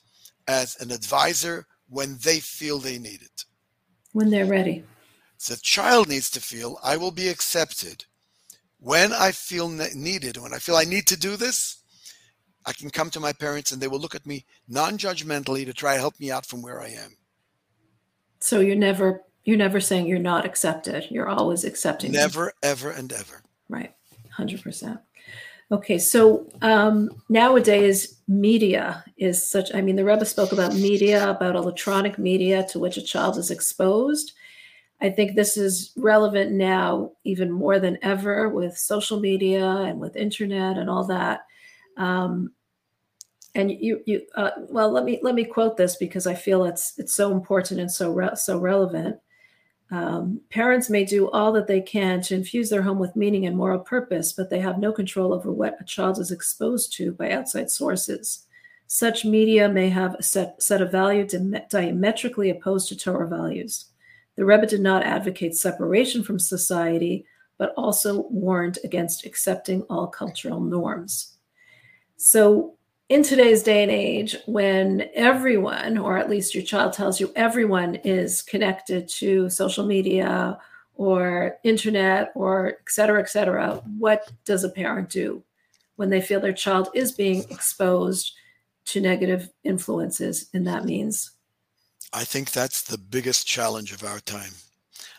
[0.47, 3.45] as an advisor when they feel they need it.
[4.13, 4.83] When they're ready.
[5.47, 8.05] The child needs to feel I will be accepted
[8.79, 11.77] when I feel needed, when I feel I need to do this.
[12.65, 15.73] I can come to my parents and they will look at me non judgmentally to
[15.73, 17.15] try to help me out from where I am.
[18.39, 21.07] So you're never you're never saying you're not accepted.
[21.09, 22.11] You're always accepting.
[22.11, 22.21] them.
[22.21, 23.41] Never, ever, and ever.
[23.69, 23.93] Right.
[24.31, 24.99] Hundred percent.
[25.71, 29.73] Okay, so um, nowadays media is such.
[29.73, 33.51] I mean, the Rebbe spoke about media, about electronic media to which a child is
[33.51, 34.33] exposed.
[34.99, 40.15] I think this is relevant now even more than ever with social media and with
[40.15, 41.41] internet and all that.
[41.97, 42.51] Um,
[43.55, 46.97] and you, you, uh, well, let me let me quote this because I feel it's
[46.97, 49.17] it's so important and so re- so relevant.
[49.91, 53.57] Um, parents may do all that they can to infuse their home with meaning and
[53.57, 57.31] moral purpose, but they have no control over what a child is exposed to by
[57.31, 58.45] outside sources.
[58.87, 61.35] Such media may have a set, set of values
[61.69, 63.85] diametrically opposed to Torah values.
[64.35, 67.25] The Rebbe did not advocate separation from society,
[67.57, 71.37] but also warned against accepting all cultural norms.
[72.17, 72.77] So,
[73.09, 77.95] in today's day and age, when everyone, or at least your child tells you everyone
[77.95, 80.59] is connected to social media
[80.93, 85.43] or internet or et cetera, et cetera, what does a parent do
[85.95, 88.33] when they feel their child is being exposed
[88.85, 91.31] to negative influences And that means?
[92.13, 94.51] I think that's the biggest challenge of our time.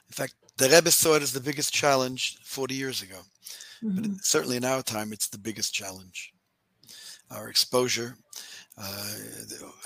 [0.09, 3.21] In fact, the Rebbe saw it as the biggest challenge 40 years ago.
[3.83, 4.25] But Mhm.
[4.25, 6.33] certainly in our time, it's the biggest challenge.
[7.31, 8.17] Our exposure,
[8.77, 9.15] uh,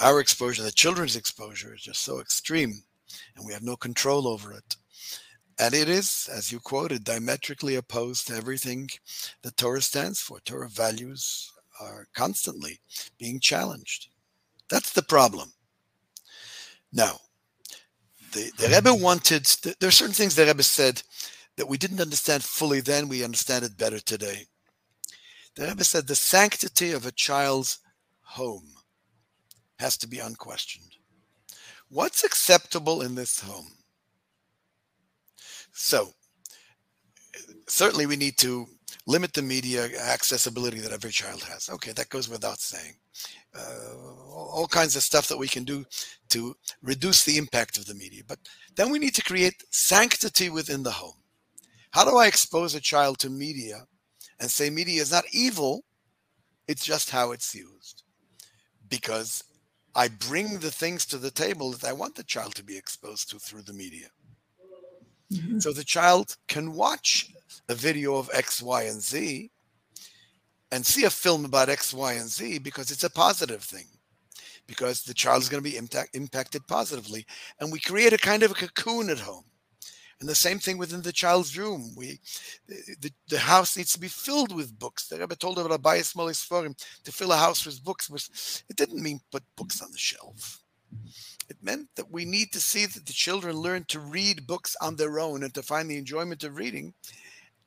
[0.00, 2.72] our exposure, the children's exposure is just so extreme,
[3.36, 4.76] and we have no control over it.
[5.58, 8.88] And it is, as you quoted, diametrically opposed to everything
[9.42, 10.40] that Torah stands for.
[10.40, 12.80] Torah values are constantly
[13.18, 14.08] being challenged.
[14.68, 15.52] That's the problem.
[16.92, 17.18] Now,
[18.32, 19.46] the, the Rebbe wanted,
[19.78, 21.02] there are certain things the Rebbe said
[21.56, 24.46] that we didn't understand fully then, we understand it better today.
[25.56, 27.78] The Rebbe said the sanctity of a child's
[28.22, 28.74] home
[29.78, 30.96] has to be unquestioned.
[31.88, 33.70] What's acceptable in this home?
[35.72, 36.12] So,
[37.68, 38.66] certainly we need to
[39.06, 41.68] limit the media accessibility that every child has.
[41.68, 42.94] Okay, that goes without saying.
[43.56, 43.94] Uh,
[44.28, 45.84] all all kinds of stuff that we can do
[46.30, 48.22] to reduce the impact of the media.
[48.26, 48.38] But
[48.76, 51.18] then we need to create sanctity within the home.
[51.90, 53.86] How do I expose a child to media
[54.44, 55.84] and say media is not evil?
[56.68, 58.02] It's just how it's used.
[58.90, 59.42] Because
[59.94, 63.30] I bring the things to the table that I want the child to be exposed
[63.30, 64.08] to through the media.
[65.32, 65.62] Mhm.
[65.62, 67.30] So the child can watch
[67.70, 69.50] a video of X, Y, and Z
[70.70, 73.88] and see a film about X, Y, and Z because it's a positive thing.
[74.66, 77.24] Because the child is going to be impact, impacted positively.
[77.60, 79.46] And we create a kind of a cocoon at home.
[80.20, 81.92] And the same thing within the child's room.
[81.96, 82.20] We,
[82.68, 85.08] the, the house needs to be filled with books.
[85.08, 88.08] The Rebbe told about a Bayis Malei Seforim to fill a house with books.
[88.08, 90.60] Was, it didn't mean put books on the shelf.
[91.50, 94.96] It meant that we need to see that the children learn to read books on
[94.96, 96.94] their own and to find the enjoyment of reading.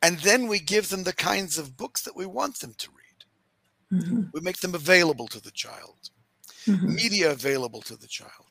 [0.01, 4.01] And then we give them the kinds of books that we want them to read.
[4.01, 4.29] Mhm.
[4.33, 6.09] We make them available to the child,
[6.65, 6.95] Mhm.
[6.95, 8.46] media available to the child.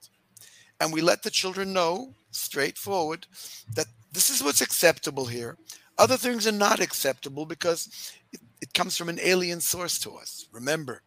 [0.80, 3.26] And we let the children know straightforward
[3.74, 5.56] that this is what's acceptable here.
[5.98, 10.46] Other things are not acceptable because it, it comes from an alien source to us.
[10.52, 11.02] Remember,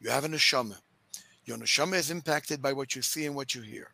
[0.00, 0.76] you have a neshama.
[1.44, 3.88] Your neshama is impacted by what you see and what you hear.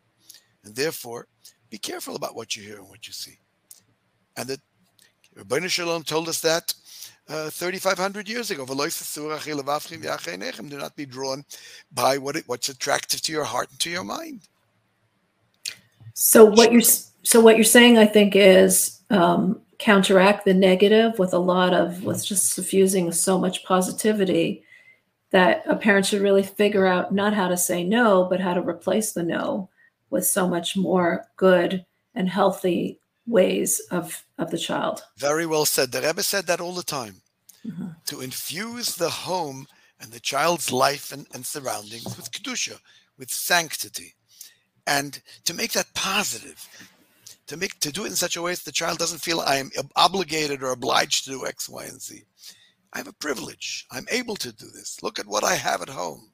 [0.63, 1.27] And therefore,
[1.69, 3.39] be careful about what you hear and what you see.
[4.35, 4.59] And that
[5.37, 6.73] Rabbeinu Shalom told us that
[7.29, 8.65] uh, 3,500 years ago.
[8.65, 8.75] Do
[10.77, 11.45] not be drawn
[11.93, 14.47] by what it, what's attractive to your heart and to your mind.
[16.13, 21.33] So what you're so what you're saying, I think, is um, counteract the negative with
[21.33, 24.63] a lot of with just suffusing so much positivity
[25.31, 28.61] that a parent should really figure out not how to say no, but how to
[28.61, 29.69] replace the no
[30.09, 35.03] with so much more good and healthy ways of of the child.
[35.17, 35.91] Very well said.
[35.91, 37.21] The Rebbe said that all the time.
[37.65, 37.95] Mhm.
[38.05, 39.67] To infuse the home
[39.99, 42.79] and the child's life and, and surroundings with kedusha,
[43.17, 44.15] with sanctity,
[44.87, 46.67] and to make that positive.
[47.47, 49.57] To make to do it in such a way that the child doesn't feel I
[49.57, 52.23] am obligated or obliged to do X, Y, and Z.
[52.93, 53.85] I have a privilege.
[53.91, 55.01] I'm able to do this.
[55.03, 56.31] Look at what I have at home.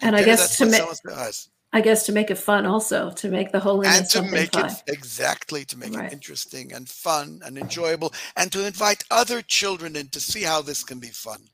[0.00, 1.48] And I guess to what ma- someone else.
[1.72, 4.66] I guess to make it fun also, to make the holiness and to make fun.
[4.70, 6.06] it exactly to make Right.
[6.06, 10.62] it interesting and fun and enjoyable and to invite other children in to see how
[10.62, 11.48] this can be fun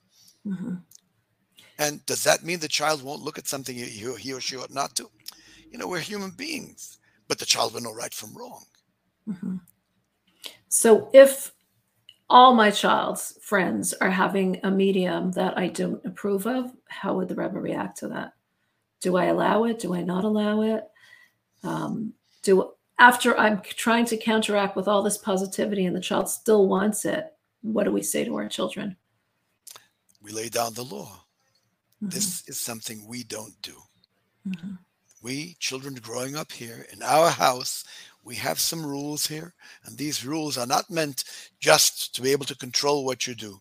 [0.46, 0.80] Mhm.
[1.76, 3.84] and does that mean the child won't look at something he,
[4.18, 5.10] he or she ought not to
[5.76, 6.96] you know we're human beings
[7.28, 8.64] but the child will know right from wrong
[9.28, 9.60] Mhm.
[10.68, 11.52] So if
[12.30, 17.28] all my child's friends are having a medium that I don't approve of, how would
[17.28, 18.32] the Rebbe react to that?
[19.00, 19.80] Do I allow it?
[19.80, 20.84] Do I not allow it?
[21.62, 26.68] Um, do after I'm trying to counteract with all this positivity and the child still
[26.68, 28.96] wants it, what do we say to our children?
[30.22, 31.24] we lay down the law
[32.02, 32.10] Mhm.
[32.12, 33.76] this is something we don't do
[34.48, 34.78] Mhm.
[35.26, 37.82] We children growing up here in our house
[38.22, 39.52] we have some rules here
[39.84, 41.24] and these rules are not meant
[41.58, 43.60] just to be able to control what you do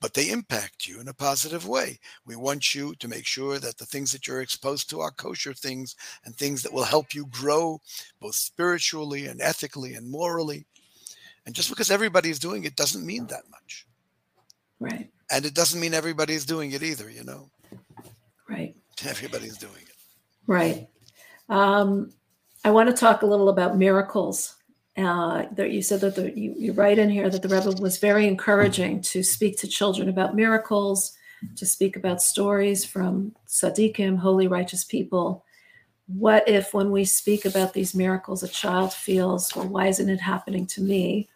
[0.00, 1.98] but they impact you in a positive way.
[2.26, 5.54] We want you to make sure that the things that you're exposed to are kosher
[5.54, 7.80] things and things that will help you grow
[8.20, 10.66] both spiritually and ethically and morally.
[11.46, 13.86] And just because everybody is doing it doesn't mean that much.
[14.78, 17.48] Right, and it doesn't mean everybody's doing it either you know?
[18.48, 18.76] Right.
[19.06, 19.85] everybody's doing it
[20.46, 20.88] Right.
[21.48, 22.12] Um,
[22.64, 24.54] I want to talk a little about miracles.
[24.96, 27.98] Uh, that you said that the, you, you write in here that the Rebbe was
[27.98, 31.12] very encouraging to speak to children about miracles,
[31.56, 35.44] to speak about stories from tzaddikim, holy, righteous people.
[36.06, 40.20] What if, when we speak about these miracles, a child feels, well, why isn't it
[40.20, 41.28] happening to me?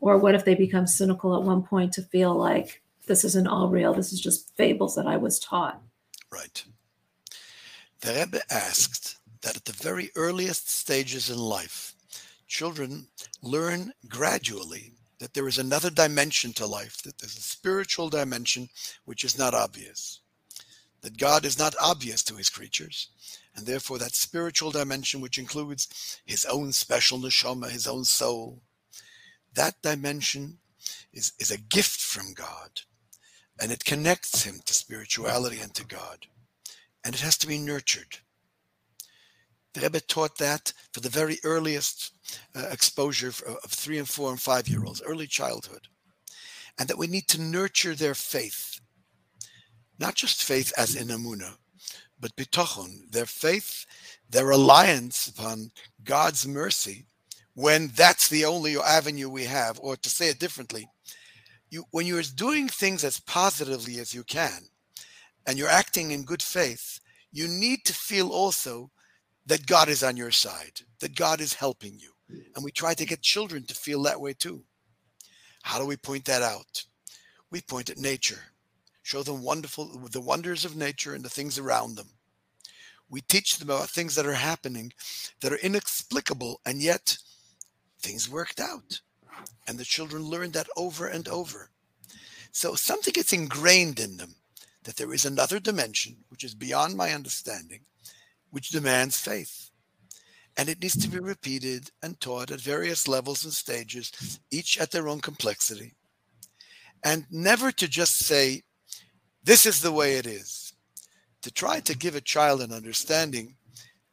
[0.00, 3.68] Or what if they become cynical at one point to feel like this isn't all
[3.68, 3.92] real?
[3.92, 5.82] This is just fables that I was taught.
[6.30, 6.64] Right.
[8.00, 11.96] The Rebbe asked that at the very earliest stages in life,
[12.46, 13.08] children
[13.42, 18.68] learn gradually that there is another dimension to life, that there's a spiritual dimension
[19.04, 20.20] which is not obvious,
[21.00, 23.08] that God is not obvious to his creatures,
[23.56, 28.62] and therefore that spiritual dimension which includes his own special neshama, his own soul,
[29.54, 30.58] that dimension
[31.12, 32.82] is, is a gift from God,
[33.60, 36.28] and it connects him to spirituality and to God
[37.08, 38.18] and it has to be nurtured.
[39.72, 42.12] The Rebbe taught that for the very earliest
[42.54, 45.88] uh, exposure of, of three and four and five year olds, early childhood,
[46.78, 48.78] and that we need to nurture their faith,
[49.98, 51.54] not just faith as in Emunah,
[52.20, 53.86] but bitochon, their faith,
[54.28, 55.70] their reliance upon
[56.04, 57.06] God's mercy,
[57.54, 60.86] when that's the only avenue we have, or to say it differently,
[61.70, 64.68] you when you're doing things as positively as you can,
[65.46, 68.90] and you're acting in good faith, you need to feel also
[69.46, 72.12] that God is on your side, that God is helping you.
[72.54, 74.64] And we try to get children to feel that way too.
[75.62, 76.84] How do we point that out?
[77.50, 78.40] We point at nature,
[79.02, 82.10] show them wonderful the wonders of nature and the things around them.
[83.10, 84.92] We teach them about things that are happening
[85.40, 87.16] that are inexplicable, and yet
[88.00, 89.00] things worked out.
[89.66, 91.70] And the children learn that over and over.
[92.52, 94.34] So something gets ingrained in them
[94.88, 97.80] that there is another dimension which is beyond my understanding,
[98.48, 99.68] which demands faith.
[100.56, 104.90] And it needs to be repeated and taught at various levels and stages, each at
[104.90, 105.92] their own complexity.
[107.04, 108.62] And never to just say,
[109.44, 110.72] this is the way it is.
[111.42, 113.56] To try to give a child an understanding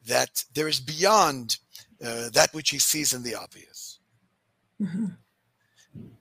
[0.04, 1.56] that there is beyond
[2.04, 3.98] uh, that which he sees in the obvious.
[4.78, 5.16] Mhm.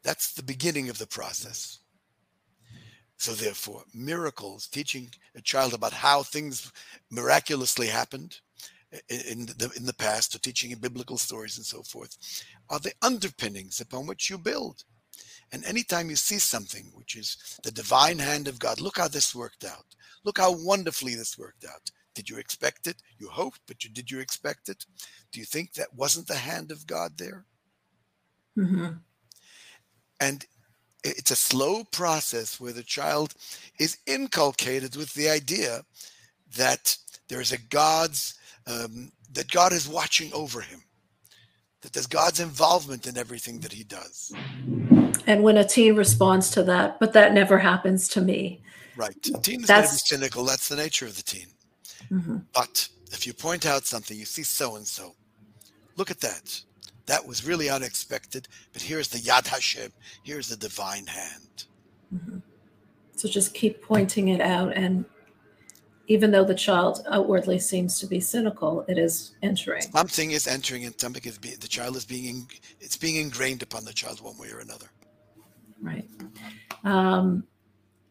[0.01, 1.79] That's the beginning of the process.
[3.17, 6.71] So, therefore, miracles, teaching a child about how things
[7.09, 8.39] miraculously happened
[9.09, 12.17] in the, in the past, or teaching biblical stories and so forth,
[12.69, 14.83] are the underpinnings upon which you build.
[15.51, 19.33] And anytime you see something which is the divine hand of God, look how this
[19.33, 19.85] worked out.
[20.23, 21.91] Look how wonderfully this worked out.
[22.15, 23.01] Did you expect it?
[23.17, 24.85] You hoped, but you, did you expect it?
[25.31, 27.45] Do you think that wasn't the hand of God there?
[28.57, 29.01] Mhm.
[30.21, 30.45] and
[31.09, 33.33] it's a slow process where the child
[33.79, 35.83] is inculcated with the idea
[36.57, 36.97] that
[37.27, 38.35] there is a god's
[38.67, 40.81] um, that god is watching over him
[41.81, 44.33] that there's god's involvement in everything that he does.
[45.27, 48.61] And when a teen responds to that, but that never happens to me.
[48.95, 49.13] right.
[49.21, 50.43] The teen is going to be That's- cynical.
[50.45, 51.47] That's the nature of the teen.
[52.11, 52.45] Mhm.
[52.53, 55.15] but if you point out something you see so and so.
[55.97, 56.61] Look at that
[57.05, 59.91] That was really unexpected, but here's the Yad Hashem,
[60.23, 61.65] here's the divine hand.
[62.13, 62.41] Mhm.
[63.15, 64.73] So just keep pointing it out.
[64.75, 65.05] And
[66.07, 69.81] even though the child outwardly seems to be cynical, it is entering.
[69.81, 72.49] Something is entering and something is being, the child is being,
[72.79, 74.87] it's being ingrained upon the child one way or another.
[75.81, 76.07] Right.
[76.83, 77.45] Um,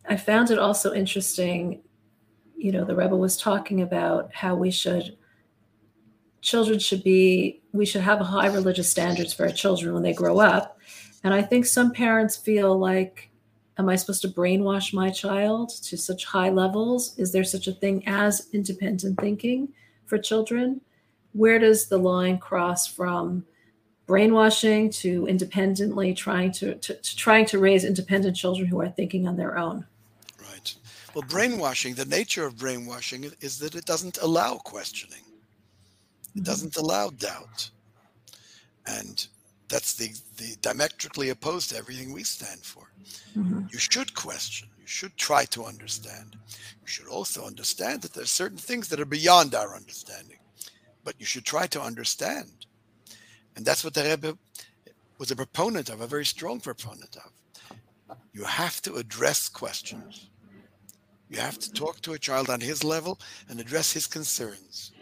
[0.08, 1.82] I found it also interesting.
[2.56, 5.16] You know, the Rebbe was talking about how we should,
[6.44, 10.38] children should be, we should have high religious standards for our children when they grow
[10.38, 10.78] up.
[11.24, 13.30] And I think some parents feel like,
[13.78, 17.18] am I supposed to brainwash my child to such high levels?
[17.18, 19.70] Is there such a thing as independent thinking
[20.04, 20.82] for children?
[21.32, 23.46] Where does the line cross from
[24.06, 29.26] brainwashing to independently trying to, to, to trying to raise independent children who are thinking
[29.26, 29.86] on their own?
[30.38, 30.74] Right.
[31.14, 35.22] Well, brainwashing, the nature of brainwashing is that it doesn't allow questioning.
[36.34, 37.70] It doesn't allow doubt.
[38.86, 39.26] And
[39.68, 42.90] that's the, the diametrically opposed to everything we stand for.
[43.36, 43.72] Mhm.
[43.72, 44.68] You should question.
[44.78, 46.36] You should try to understand.
[46.82, 50.38] You should also understand that there's certain things that are beyond our understanding.
[51.02, 52.66] But you should try to understand.
[53.56, 54.36] And that's what the Rebbe
[55.18, 57.30] was a proponent of, a very strong proponent of.
[58.32, 60.28] You have to address questions.
[61.30, 63.18] You have to talk to a child on his level
[63.48, 64.92] and address his concerns.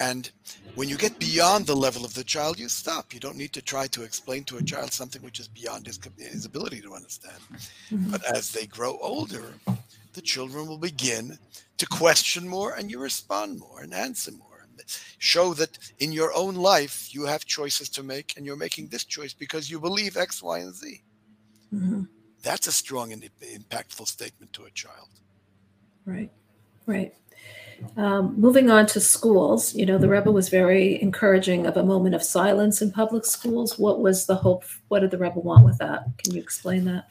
[0.00, 0.30] And
[0.74, 3.12] when you get beyond the level of the child, you stop.
[3.12, 5.98] You don't need to try to explain to a child something which is beyond his,
[6.16, 7.40] his ability to understand.
[7.90, 8.10] Mhm.
[8.12, 9.54] But as they grow older,
[10.12, 11.38] the children will begin
[11.78, 14.66] to question more and you respond more and answer more.
[14.68, 14.82] And
[15.18, 19.04] show that in your own life you have choices to make and you're making this
[19.04, 21.02] choice because you believe X, Y, and Z.
[21.74, 22.08] Mhm.
[22.42, 25.08] That's a strong and impactful statement to a child.
[26.04, 26.30] Right,
[26.86, 27.14] right.
[27.96, 32.14] Um, moving on to schools, you know, the Rebbe was very encouraging of a moment
[32.14, 33.78] of silence in public schools.
[33.78, 34.64] What was the hope?
[34.88, 36.04] What did the Rebbe want with that?
[36.18, 37.08] Can you explain that?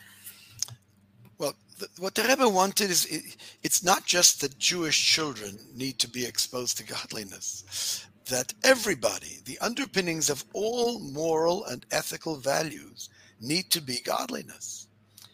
[1.37, 5.99] Well, th- what the Rebbe wanted is it, it's not just that Jewish children need
[5.99, 13.09] to be exposed to godliness, that everybody, the underpinnings of all moral and ethical values,
[13.39, 14.87] need to be godliness.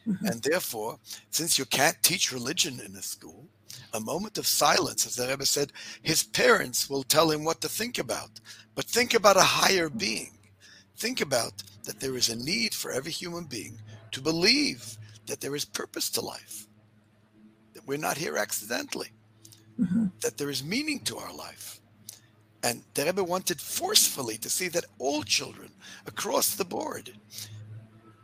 [0.08, 0.30] Mhm.
[0.30, 3.48] And therefore, since you can't teach religion in a school,
[3.94, 5.72] a moment of silence, as the Rebbe said,
[6.02, 8.40] his parents will tell him what to think about.
[8.76, 10.38] But think about a higher being.
[10.98, 13.80] Think about that there is a need for every human being
[14.12, 16.68] to believe that there is purpose to life,
[17.74, 19.12] that we're not here accidentally,
[19.80, 20.12] Mhm.
[20.22, 21.80] that there is meaning to our life.
[22.62, 25.74] And the Rebbe wanted forcefully to see that all children
[26.06, 27.14] across the board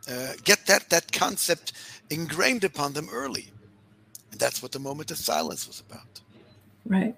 [0.08, 1.72] uh, get that, that concept
[2.08, 3.52] ingrained upon them early.
[4.30, 6.20] And that's what the moment of silence was about.
[6.86, 7.14] Right.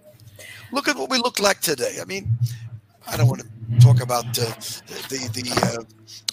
[0.73, 1.99] Look at what we look like today.
[2.01, 2.29] I mean,
[3.07, 4.45] I don't want to talk about uh,
[5.09, 5.85] the the uh,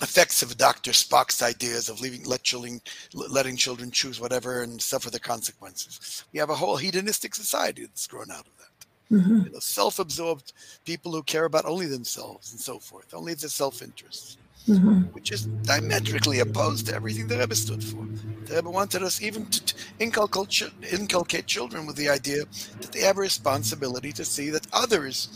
[0.01, 0.91] effects of Dr.
[0.91, 2.81] Spock's ideas of leaving let children,
[3.13, 6.23] letting children choose whatever and suffer the consequences.
[6.31, 9.15] We have a whole hedonistic society that's grown out of that.
[9.15, 9.45] Mhm.
[9.45, 10.53] You know, self-absorbed
[10.85, 14.37] people who care about only themselves and so forth, only their self-interest,
[14.69, 15.09] Mhm.
[15.11, 18.07] which is diametrically opposed to everything the Rebbe stood for.
[18.45, 22.45] The Rebbe wanted us even to inculcate, children with the idea
[22.81, 25.29] that they have a responsibility to see that others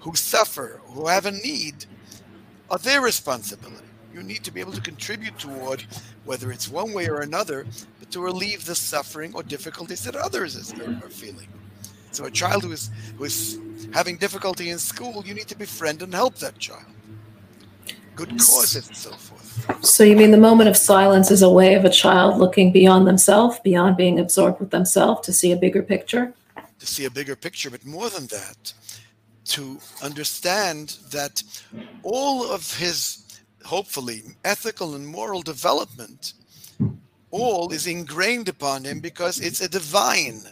[0.00, 1.86] who suffer, who have a need,
[2.70, 3.94] are their responsibility.
[4.10, 5.86] You need to be able to contribute toward,
[6.22, 10.74] whether it's one way or another, but to relieve the suffering or difficulties that others
[11.02, 11.48] are feeling.
[12.10, 13.60] So a child who is who is
[13.92, 16.95] having difficulty in school, you need to befriend and help that child.
[18.16, 19.84] Good causes and so forth.
[19.84, 23.06] So you mean the moment of silence is a way of a child looking beyond
[23.06, 26.34] themselves, beyond being absorbed with themselves, to see a bigger picture?
[26.78, 28.72] to see a bigger picture, but more than that,
[29.44, 31.42] to understand that
[32.02, 36.34] all of his, hopefully, ethical and moral development,
[37.30, 40.42] all is ingrained upon him because it's a divine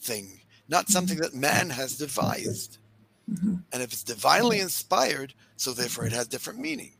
[0.00, 2.78] thing, not something that man has devised.
[3.30, 3.62] Mhm.
[3.72, 6.92] And if it's divinely inspired, so therefore it has different meaning.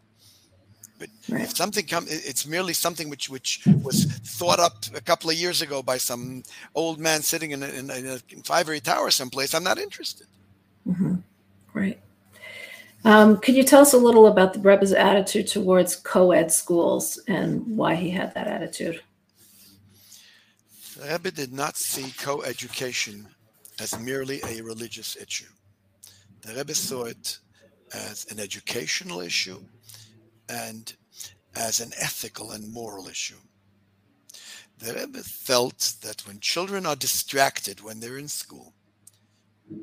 [0.98, 1.42] But Right.
[1.42, 5.60] if something comes, it's merely something which which was thought up a couple of years
[5.62, 6.42] ago by some
[6.74, 8.20] old man sitting in a, in a, in a
[8.52, 9.54] ivory tower someplace.
[9.54, 10.26] I'm not interested.
[10.88, 11.22] Mhm.
[11.72, 11.98] Great.
[13.04, 17.76] Um, could you tell us a little about the Rebbe's attitude towards co-ed schools and
[17.76, 19.00] why he had that attitude?
[20.96, 23.28] The Rebbe did not see co-education
[23.80, 25.50] as merely a religious issue.
[26.40, 27.38] The Rebbe saw it
[27.92, 29.60] as an educational issue
[30.48, 30.94] and
[31.54, 33.40] as an ethical and moral issue.
[34.78, 38.74] The Rebbe felt that when children are distracted when they're in school,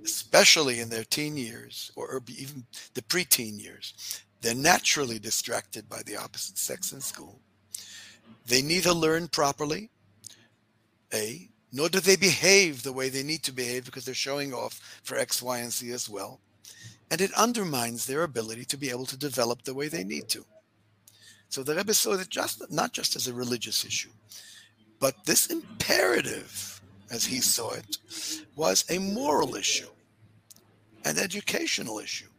[0.04, 6.18] especially in their teen years or even the preteen years, They're naturally distracted by the
[6.18, 7.40] opposite sex in school.
[8.46, 9.90] They neither learn properly,
[11.14, 15.00] A, nor do they behave the way they need to behave because they're showing off
[15.02, 16.42] for X, Y, and Z as well.
[17.14, 20.44] And it undermines their ability to be able to develop the way they need to.
[21.48, 24.10] So the Rebbe saw it just not just as a religious issue,
[25.00, 28.00] but this imperative, as he saw it,
[28.56, 29.90] was a moral issue,
[31.06, 32.30] an educational issue.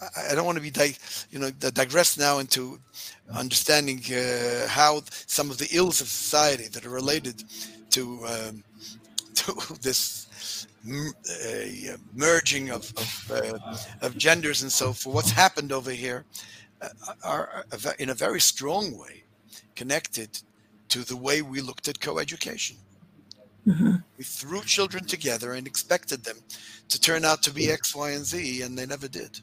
[0.00, 0.96] I don't want to be, di-
[1.30, 2.80] you know, digress now into
[3.32, 7.44] understanding uh, how some of the ills of society that are related
[7.90, 8.64] to um,
[9.36, 10.26] to this
[10.86, 15.14] uh, merging of of, uh, of, genders and so forth.
[15.14, 16.24] What's happened over here
[16.82, 16.88] uh,
[17.24, 19.24] are, are in a very strong way
[19.74, 20.40] connected
[20.88, 22.76] to the way we looked at coeducation.
[23.66, 23.96] Mm-hmm.
[24.18, 26.36] We threw children together and expected them
[26.88, 29.40] to turn out to be X, Y, and Z, and they never did.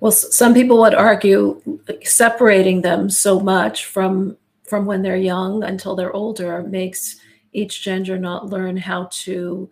[0.00, 1.60] Well, some people would argue
[2.04, 7.16] separating them so much from from when they're young until they're older makes
[7.52, 9.68] each gender not learn how to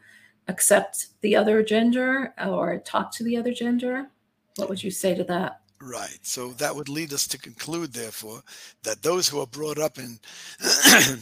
[0.49, 4.09] accept the other gender or talk to the other gender.
[4.57, 5.61] What would you say to that?
[5.81, 6.19] Right.
[6.23, 8.43] So that would lead us to conclude, therefore,
[8.83, 10.19] that those who are brought up in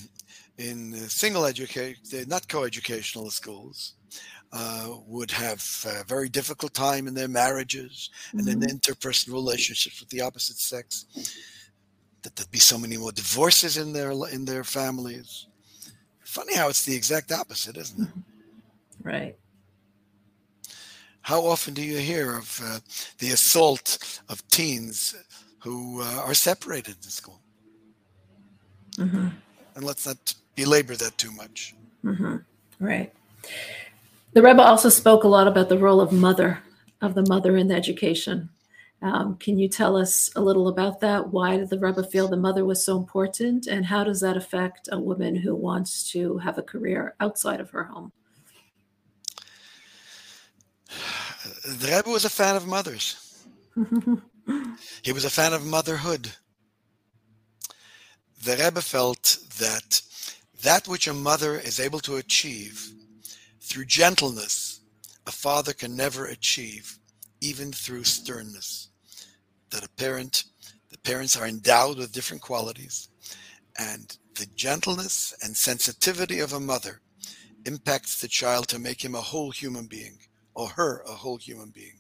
[0.59, 3.95] in single education, not co-educational schools,
[4.53, 8.39] uh, would have a very difficult time in their marriages mm-hmm.
[8.39, 8.77] and in mm-hmm.
[8.77, 11.05] interpersonal relationships with the opposite sex.
[12.23, 15.47] That there'd be so many more divorces in their in their families.
[16.25, 18.09] Funny how it's the exact opposite, isn't it?
[18.09, 18.36] Mm-hmm.
[19.07, 19.37] Right.
[21.21, 22.81] How often do you hear of uh,
[23.19, 25.15] the assault of teens
[25.61, 27.41] who uh, are separated in school?
[28.97, 29.29] Mm-hmm.
[29.77, 31.77] And let's not belabor that too much.
[32.05, 32.39] Mm-hmm.
[32.81, 33.13] Right.
[34.33, 36.59] The Rebbe also spoke a lot about the role of mother,
[37.01, 38.49] of the mother in the education.
[39.03, 41.29] Um, can you tell us a little about that?
[41.29, 44.89] Why did the Rebbe feel the mother was so important, and how does that affect
[44.91, 48.11] a woman who wants to have a career outside of her home?
[51.65, 53.45] The Rebbe was a fan of mothers.
[55.03, 56.33] he was a fan of motherhood.
[58.43, 60.03] The Rebbe felt that
[60.63, 62.93] that which a mother is able to achieve
[63.61, 64.81] through gentleness,
[65.27, 66.99] a father can never achieve,
[67.41, 68.89] even through sternness.
[69.71, 70.45] That a parent,
[70.91, 73.09] the parents are endowed with different qualities,
[73.79, 77.01] and the gentleness and sensitivity of a mother
[77.65, 80.19] impacts the child to make him a whole human being,
[80.57, 81.99] or her a whole human being.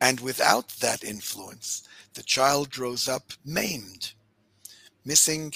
[0.00, 4.12] And without that influence, the child grows up maimed,
[5.04, 5.52] missing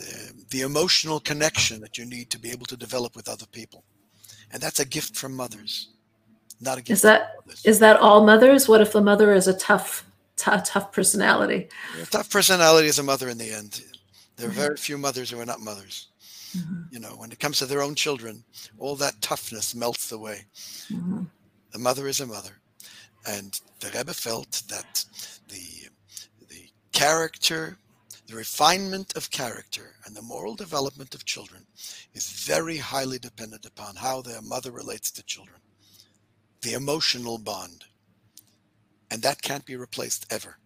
[0.00, 3.84] uh, the emotional connection that you need to be able to develop with other people.
[4.52, 5.88] And that's a gift from mothers
[6.62, 8.68] not a gift is that is that all mothers?
[8.68, 10.06] What if the mother is a tough
[10.36, 11.68] t- tough personality?
[12.00, 13.82] A tough personality is a mother in the end.
[14.36, 16.08] There are very few mothers who are not mothers
[16.56, 16.82] mm-hmm.
[16.90, 18.44] you know when it comes to their own children
[18.78, 20.44] all that toughness melts away
[20.90, 21.22] mm-hmm.
[21.72, 22.60] the mother is a mother
[23.26, 25.04] and the rebbe felt that
[25.48, 25.88] the
[26.48, 27.78] the character
[28.32, 31.66] the refinement of character and the moral development of children
[32.14, 35.58] is very highly dependent upon how their mother relates to children,
[36.62, 37.84] the emotional bond.
[39.10, 40.56] And that can't be replaced ever.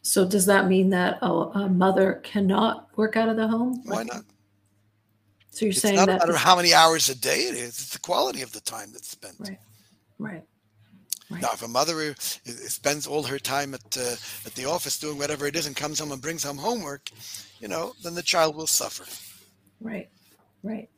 [0.00, 3.82] So, does that mean that oh, a mother cannot work out of the home?
[3.84, 4.24] Why not?
[5.50, 6.20] So, you're it's saying not that.
[6.20, 8.92] No matter how many hours a day it is, it's the quality of the time
[8.92, 9.36] that's spent.
[9.38, 9.58] Right.
[10.18, 10.44] Right.
[11.30, 11.42] Right.
[11.42, 15.46] Now, if a mother spends all her time at uh, at the office doing whatever
[15.46, 17.10] it is and comes home and brings home homework,
[17.60, 19.04] you know, then the child will suffer.
[19.80, 20.08] Right,
[20.62, 20.88] right.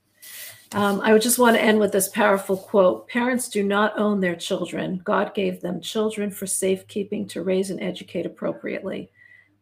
[0.72, 4.20] Um, I would just want to end with this powerful quote Parents do not own
[4.20, 5.00] their children.
[5.02, 9.10] God gave them children for safekeeping to raise and educate appropriately.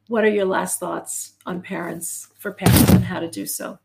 [0.09, 3.79] What are your last thoughts on parents, for parents, and how to do so?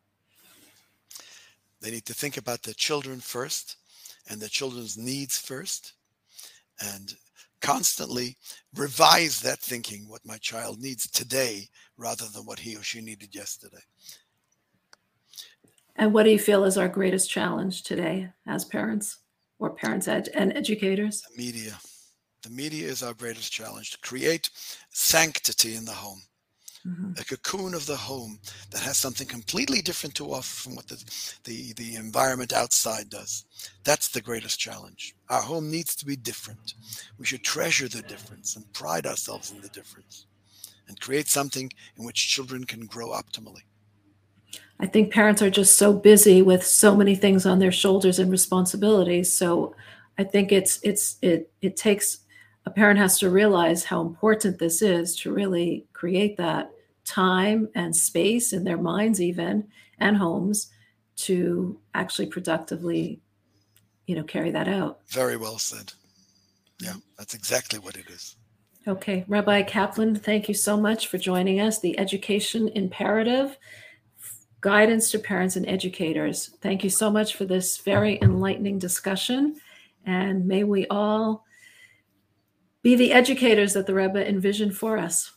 [1.84, 3.76] They need to think about their children first
[4.30, 5.94] and their children's needs first
[6.82, 7.14] and
[7.60, 8.38] constantly
[8.74, 11.68] revise that thinking what my child needs today
[11.98, 13.84] rather than what he or she needed yesterday.
[15.98, 19.18] And what do you feel is our greatest challenge today as parents
[19.60, 21.22] or parents ed- and educators?
[21.36, 21.78] The media.
[22.44, 24.50] The media is our greatest challenge to create
[24.90, 26.22] sanctity in the home
[26.88, 27.12] mm-hmm.
[27.20, 28.40] a cocoon of the home
[28.72, 31.04] that has something completely different to offer from what the,
[31.44, 33.46] the, the environment outside does.
[33.84, 35.16] That's the greatest challenge.
[35.30, 36.74] Our home needs to be different.
[37.18, 40.26] We should treasure the difference and pride ourselves in the difference
[40.88, 43.64] and create something in which children can grow optimally.
[44.80, 48.30] I think parents are just so busy with so many things on their shoulders and
[48.30, 49.34] responsibilities.
[49.34, 49.76] So
[50.18, 52.20] I think it's it's it it takes
[52.66, 56.73] a parent has to realize how important this is to really create that
[57.06, 59.68] time and space in their minds even
[60.00, 60.72] and homes
[61.16, 63.22] to actually productively
[64.08, 65.94] you know carry that out Very well said.
[66.80, 68.36] Yeah, that's exactly what it is.
[68.88, 73.58] okay rabbi kaplan thank you so much for joining us the education imperative
[74.62, 79.56] guidance to parents and educators thank you so much for this very enlightening discussion
[80.06, 81.46] and may we all
[82.82, 85.33] be the educators that the rebbe envisioned for us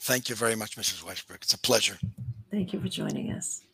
[0.00, 1.02] Thank you very much, Mrs.
[1.04, 1.42] Weisberg.
[1.42, 1.98] It's a pleasure.
[2.50, 3.62] thank you for joining us